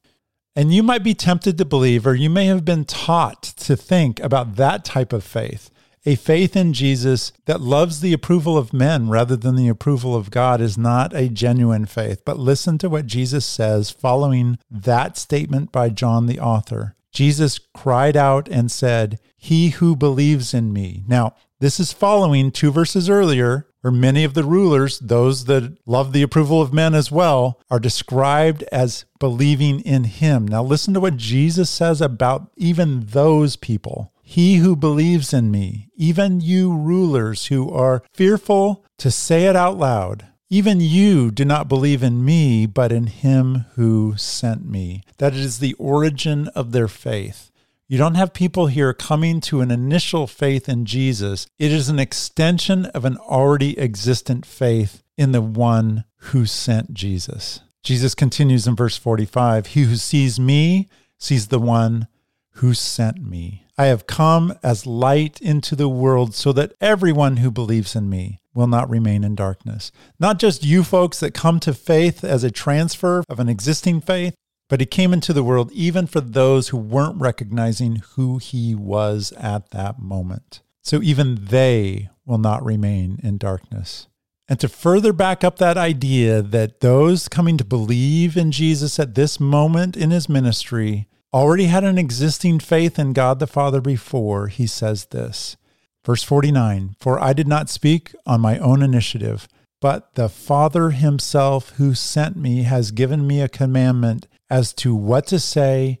And 0.55 0.73
you 0.73 0.83
might 0.83 1.03
be 1.03 1.13
tempted 1.13 1.57
to 1.57 1.65
believe, 1.65 2.05
or 2.05 2.13
you 2.13 2.29
may 2.29 2.45
have 2.45 2.63
been 2.63 2.85
taught 2.85 3.43
to 3.43 3.75
think 3.75 4.19
about 4.19 4.55
that 4.55 4.85
type 4.85 5.13
of 5.13 5.23
faith 5.23 5.69
a 6.05 6.15
faith 6.15 6.55
in 6.55 6.73
Jesus 6.73 7.31
that 7.45 7.61
loves 7.61 8.01
the 8.01 8.13
approval 8.13 8.57
of 8.57 8.73
men 8.73 9.09
rather 9.09 9.35
than 9.35 9.55
the 9.55 9.67
approval 9.67 10.15
of 10.15 10.31
God 10.31 10.59
is 10.59 10.77
not 10.77 11.15
a 11.15 11.29
genuine 11.29 11.85
faith. 11.85 12.23
But 12.25 12.39
listen 12.39 12.77
to 12.79 12.89
what 12.89 13.05
Jesus 13.05 13.45
says 13.45 13.91
following 13.91 14.57
that 14.69 15.17
statement 15.17 15.71
by 15.71 15.89
John 15.89 16.25
the 16.25 16.39
author. 16.39 16.95
Jesus 17.11 17.59
cried 17.59 18.15
out 18.15 18.47
and 18.47 18.71
said, 18.71 19.19
He 19.37 19.69
who 19.69 19.95
believes 19.95 20.53
in 20.53 20.73
me. 20.73 21.03
Now, 21.07 21.35
this 21.59 21.79
is 21.79 21.93
following 21.93 22.51
two 22.51 22.71
verses 22.71 23.07
earlier, 23.09 23.67
where 23.81 23.91
many 23.91 24.23
of 24.23 24.33
the 24.33 24.43
rulers, 24.43 24.97
those 24.97 25.45
that 25.45 25.77
love 25.85 26.13
the 26.13 26.23
approval 26.23 26.61
of 26.61 26.73
men 26.73 26.95
as 26.95 27.11
well, 27.11 27.59
are 27.69 27.79
described 27.79 28.63
as 28.71 29.05
believing 29.19 29.81
in 29.81 30.05
him. 30.05 30.47
Now, 30.47 30.63
listen 30.63 30.93
to 30.95 30.99
what 30.99 31.17
Jesus 31.17 31.69
says 31.69 32.01
about 32.01 32.49
even 32.55 33.05
those 33.07 33.55
people. 33.55 34.11
He 34.31 34.59
who 34.59 34.77
believes 34.77 35.33
in 35.33 35.51
me, 35.51 35.89
even 35.97 36.39
you 36.39 36.73
rulers 36.73 37.47
who 37.47 37.69
are 37.69 38.01
fearful 38.13 38.85
to 38.99 39.11
say 39.11 39.47
it 39.47 39.57
out 39.57 39.77
loud, 39.77 40.25
even 40.49 40.79
you 40.79 41.31
do 41.31 41.43
not 41.43 41.67
believe 41.67 42.01
in 42.01 42.23
me, 42.23 42.65
but 42.65 42.93
in 42.93 43.07
him 43.07 43.65
who 43.75 44.13
sent 44.15 44.65
me. 44.65 45.03
That 45.17 45.33
is 45.33 45.59
the 45.59 45.73
origin 45.73 46.47
of 46.55 46.71
their 46.71 46.87
faith. 46.87 47.51
You 47.89 47.97
don't 47.97 48.15
have 48.15 48.31
people 48.31 48.67
here 48.67 48.93
coming 48.93 49.41
to 49.41 49.59
an 49.59 49.69
initial 49.69 50.27
faith 50.27 50.69
in 50.69 50.85
Jesus. 50.85 51.45
It 51.59 51.73
is 51.73 51.89
an 51.89 51.99
extension 51.99 52.85
of 52.85 53.03
an 53.03 53.17
already 53.17 53.77
existent 53.77 54.45
faith 54.45 55.03
in 55.17 55.33
the 55.33 55.41
one 55.41 56.05
who 56.31 56.45
sent 56.45 56.93
Jesus. 56.93 57.59
Jesus 57.83 58.15
continues 58.15 58.65
in 58.65 58.77
verse 58.77 58.95
45 58.95 59.67
He 59.67 59.83
who 59.83 59.97
sees 59.97 60.39
me 60.39 60.87
sees 61.17 61.49
the 61.49 61.59
one 61.59 62.07
who 62.51 62.73
sent 62.73 63.21
me. 63.21 63.65
I 63.81 63.87
have 63.87 64.05
come 64.05 64.53
as 64.61 64.85
light 64.85 65.41
into 65.41 65.75
the 65.75 65.89
world 65.89 66.35
so 66.35 66.53
that 66.53 66.73
everyone 66.79 67.37
who 67.37 67.49
believes 67.49 67.95
in 67.95 68.11
me 68.11 68.39
will 68.53 68.67
not 68.67 68.87
remain 68.87 69.23
in 69.23 69.33
darkness. 69.33 69.91
Not 70.19 70.37
just 70.37 70.63
you 70.63 70.83
folks 70.83 71.19
that 71.19 71.33
come 71.33 71.59
to 71.61 71.73
faith 71.73 72.23
as 72.23 72.43
a 72.43 72.51
transfer 72.51 73.23
of 73.27 73.39
an 73.39 73.49
existing 73.49 74.01
faith, 74.01 74.35
but 74.69 74.81
he 74.81 74.85
came 74.85 75.13
into 75.13 75.33
the 75.33 75.43
world 75.43 75.71
even 75.71 76.05
for 76.05 76.21
those 76.21 76.67
who 76.67 76.77
weren't 76.77 77.19
recognizing 77.19 78.03
who 78.13 78.37
he 78.37 78.75
was 78.75 79.31
at 79.31 79.71
that 79.71 79.97
moment. 79.97 80.61
So 80.83 81.01
even 81.01 81.45
they 81.45 82.11
will 82.23 82.37
not 82.37 82.63
remain 82.63 83.19
in 83.23 83.39
darkness. 83.39 84.05
And 84.47 84.59
to 84.59 84.69
further 84.69 85.11
back 85.11 85.43
up 85.43 85.57
that 85.57 85.77
idea 85.77 86.43
that 86.43 86.81
those 86.81 87.27
coming 87.27 87.57
to 87.57 87.65
believe 87.65 88.37
in 88.37 88.51
Jesus 88.51 88.99
at 88.99 89.15
this 89.15 89.39
moment 89.39 89.97
in 89.97 90.11
his 90.11 90.29
ministry 90.29 91.07
already 91.33 91.65
had 91.65 91.83
an 91.83 91.97
existing 91.97 92.59
faith 92.59 92.99
in 92.99 93.13
God 93.13 93.39
the 93.39 93.47
Father 93.47 93.81
before, 93.81 94.47
he 94.47 94.67
says 94.67 95.05
this. 95.05 95.57
Verse 96.05 96.23
49 96.23 96.95
For 96.99 97.19
I 97.19 97.33
did 97.33 97.47
not 97.47 97.69
speak 97.69 98.15
on 98.25 98.41
my 98.41 98.57
own 98.57 98.81
initiative, 98.81 99.47
but 99.79 100.15
the 100.15 100.29
Father 100.29 100.91
himself 100.91 101.71
who 101.71 101.93
sent 101.93 102.35
me 102.35 102.63
has 102.63 102.91
given 102.91 103.27
me 103.27 103.41
a 103.41 103.49
commandment 103.49 104.27
as 104.49 104.73
to 104.73 104.95
what 104.95 105.27
to 105.27 105.39
say 105.39 105.99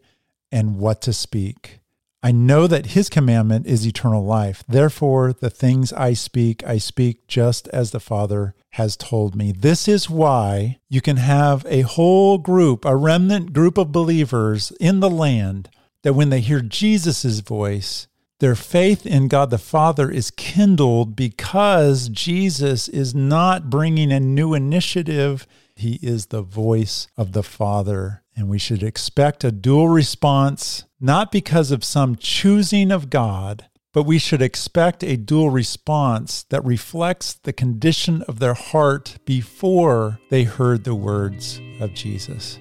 and 0.51 0.77
what 0.77 1.01
to 1.01 1.13
speak. 1.13 1.80
I 2.23 2.31
know 2.31 2.67
that 2.67 2.87
his 2.87 3.09
commandment 3.09 3.65
is 3.65 3.85
eternal 3.85 4.23
life. 4.23 4.63
Therefore, 4.67 5.33
the 5.33 5.49
things 5.49 5.91
I 5.93 6.13
speak, 6.13 6.63
I 6.65 6.77
speak 6.77 7.27
just 7.27 7.67
as 7.69 7.91
the 7.91 7.99
Father 7.99 8.53
has 8.71 8.95
told 8.95 9.35
me. 9.35 9.51
This 9.51 9.87
is 9.87 10.09
why 10.09 10.79
you 10.87 11.01
can 11.01 11.17
have 11.17 11.65
a 11.67 11.81
whole 11.81 12.37
group, 12.37 12.85
a 12.85 12.95
remnant 12.95 13.53
group 13.53 13.77
of 13.77 13.91
believers 13.91 14.71
in 14.79 14.99
the 14.99 15.09
land 15.09 15.69
that 16.03 16.13
when 16.13 16.29
they 16.29 16.41
hear 16.41 16.61
Jesus' 16.61 17.39
voice, 17.39 18.07
their 18.39 18.55
faith 18.55 19.05
in 19.05 19.27
God 19.27 19.49
the 19.49 19.57
Father 19.57 20.09
is 20.09 20.31
kindled 20.31 21.15
because 21.15 22.07
Jesus 22.09 22.87
is 22.87 23.15
not 23.15 23.69
bringing 23.69 24.11
a 24.11 24.19
new 24.19 24.53
initiative. 24.53 25.47
He 25.75 25.99
is 26.01 26.27
the 26.27 26.41
voice 26.41 27.07
of 27.17 27.33
the 27.33 27.43
Father. 27.43 28.20
And 28.41 28.49
we 28.49 28.57
should 28.57 28.81
expect 28.81 29.43
a 29.43 29.51
dual 29.51 29.87
response, 29.87 30.85
not 30.99 31.31
because 31.31 31.69
of 31.69 31.83
some 31.83 32.15
choosing 32.15 32.91
of 32.91 33.11
God, 33.11 33.67
but 33.93 34.01
we 34.01 34.17
should 34.17 34.41
expect 34.41 35.03
a 35.03 35.15
dual 35.15 35.51
response 35.51 36.41
that 36.49 36.65
reflects 36.65 37.33
the 37.33 37.53
condition 37.53 38.23
of 38.23 38.39
their 38.39 38.55
heart 38.55 39.19
before 39.25 40.19
they 40.31 40.41
heard 40.41 40.85
the 40.85 40.95
words 40.95 41.61
of 41.79 41.93
Jesus. 41.93 42.57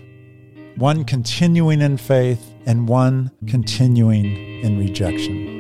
One 0.77 1.05
continuing 1.05 1.81
in 1.81 1.97
faith 1.97 2.53
and 2.66 2.87
one 2.87 3.31
continuing 3.47 4.61
in 4.62 4.79
rejection. 4.79 5.60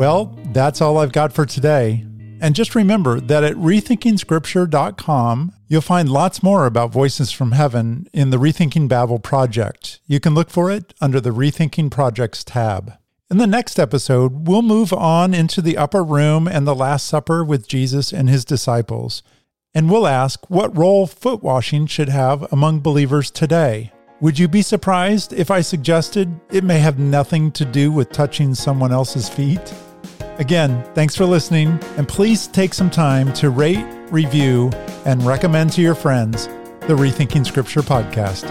Well, 0.00 0.34
that's 0.54 0.80
all 0.80 0.96
I've 0.96 1.12
got 1.12 1.34
for 1.34 1.44
today. 1.44 2.06
And 2.40 2.54
just 2.54 2.74
remember 2.74 3.20
that 3.20 3.44
at 3.44 3.54
rethinkingscripture.com, 3.56 5.52
you'll 5.68 5.82
find 5.82 6.08
lots 6.08 6.42
more 6.42 6.64
about 6.64 6.90
Voices 6.90 7.30
from 7.30 7.52
Heaven 7.52 8.08
in 8.14 8.30
the 8.30 8.38
Rethinking 8.38 8.88
Babel 8.88 9.18
project. 9.18 10.00
You 10.06 10.18
can 10.18 10.34
look 10.34 10.48
for 10.48 10.70
it 10.70 10.94
under 11.02 11.20
the 11.20 11.34
Rethinking 11.34 11.90
Projects 11.90 12.42
tab. 12.42 12.94
In 13.30 13.36
the 13.36 13.46
next 13.46 13.78
episode, 13.78 14.48
we'll 14.48 14.62
move 14.62 14.94
on 14.94 15.34
into 15.34 15.60
the 15.60 15.76
upper 15.76 16.02
room 16.02 16.48
and 16.48 16.66
the 16.66 16.74
Last 16.74 17.06
Supper 17.06 17.44
with 17.44 17.68
Jesus 17.68 18.10
and 18.10 18.30
his 18.30 18.46
disciples. 18.46 19.22
And 19.74 19.90
we'll 19.90 20.06
ask 20.06 20.48
what 20.48 20.74
role 20.74 21.06
foot 21.06 21.42
washing 21.42 21.84
should 21.84 22.08
have 22.08 22.50
among 22.50 22.80
believers 22.80 23.30
today. 23.30 23.92
Would 24.22 24.38
you 24.38 24.48
be 24.48 24.62
surprised 24.62 25.34
if 25.34 25.50
I 25.50 25.60
suggested 25.60 26.40
it 26.50 26.64
may 26.64 26.78
have 26.78 26.98
nothing 26.98 27.52
to 27.52 27.66
do 27.66 27.92
with 27.92 28.12
touching 28.12 28.54
someone 28.54 28.92
else's 28.92 29.28
feet? 29.28 29.74
Again, 30.40 30.82
thanks 30.94 31.14
for 31.14 31.26
listening, 31.26 31.78
and 31.98 32.08
please 32.08 32.46
take 32.46 32.72
some 32.72 32.88
time 32.88 33.30
to 33.34 33.50
rate, 33.50 33.84
review, 34.10 34.70
and 35.04 35.22
recommend 35.22 35.70
to 35.72 35.82
your 35.82 35.94
friends 35.94 36.46
the 36.80 36.96
Rethinking 36.96 37.44
Scripture 37.44 37.82
podcast. 37.82 38.48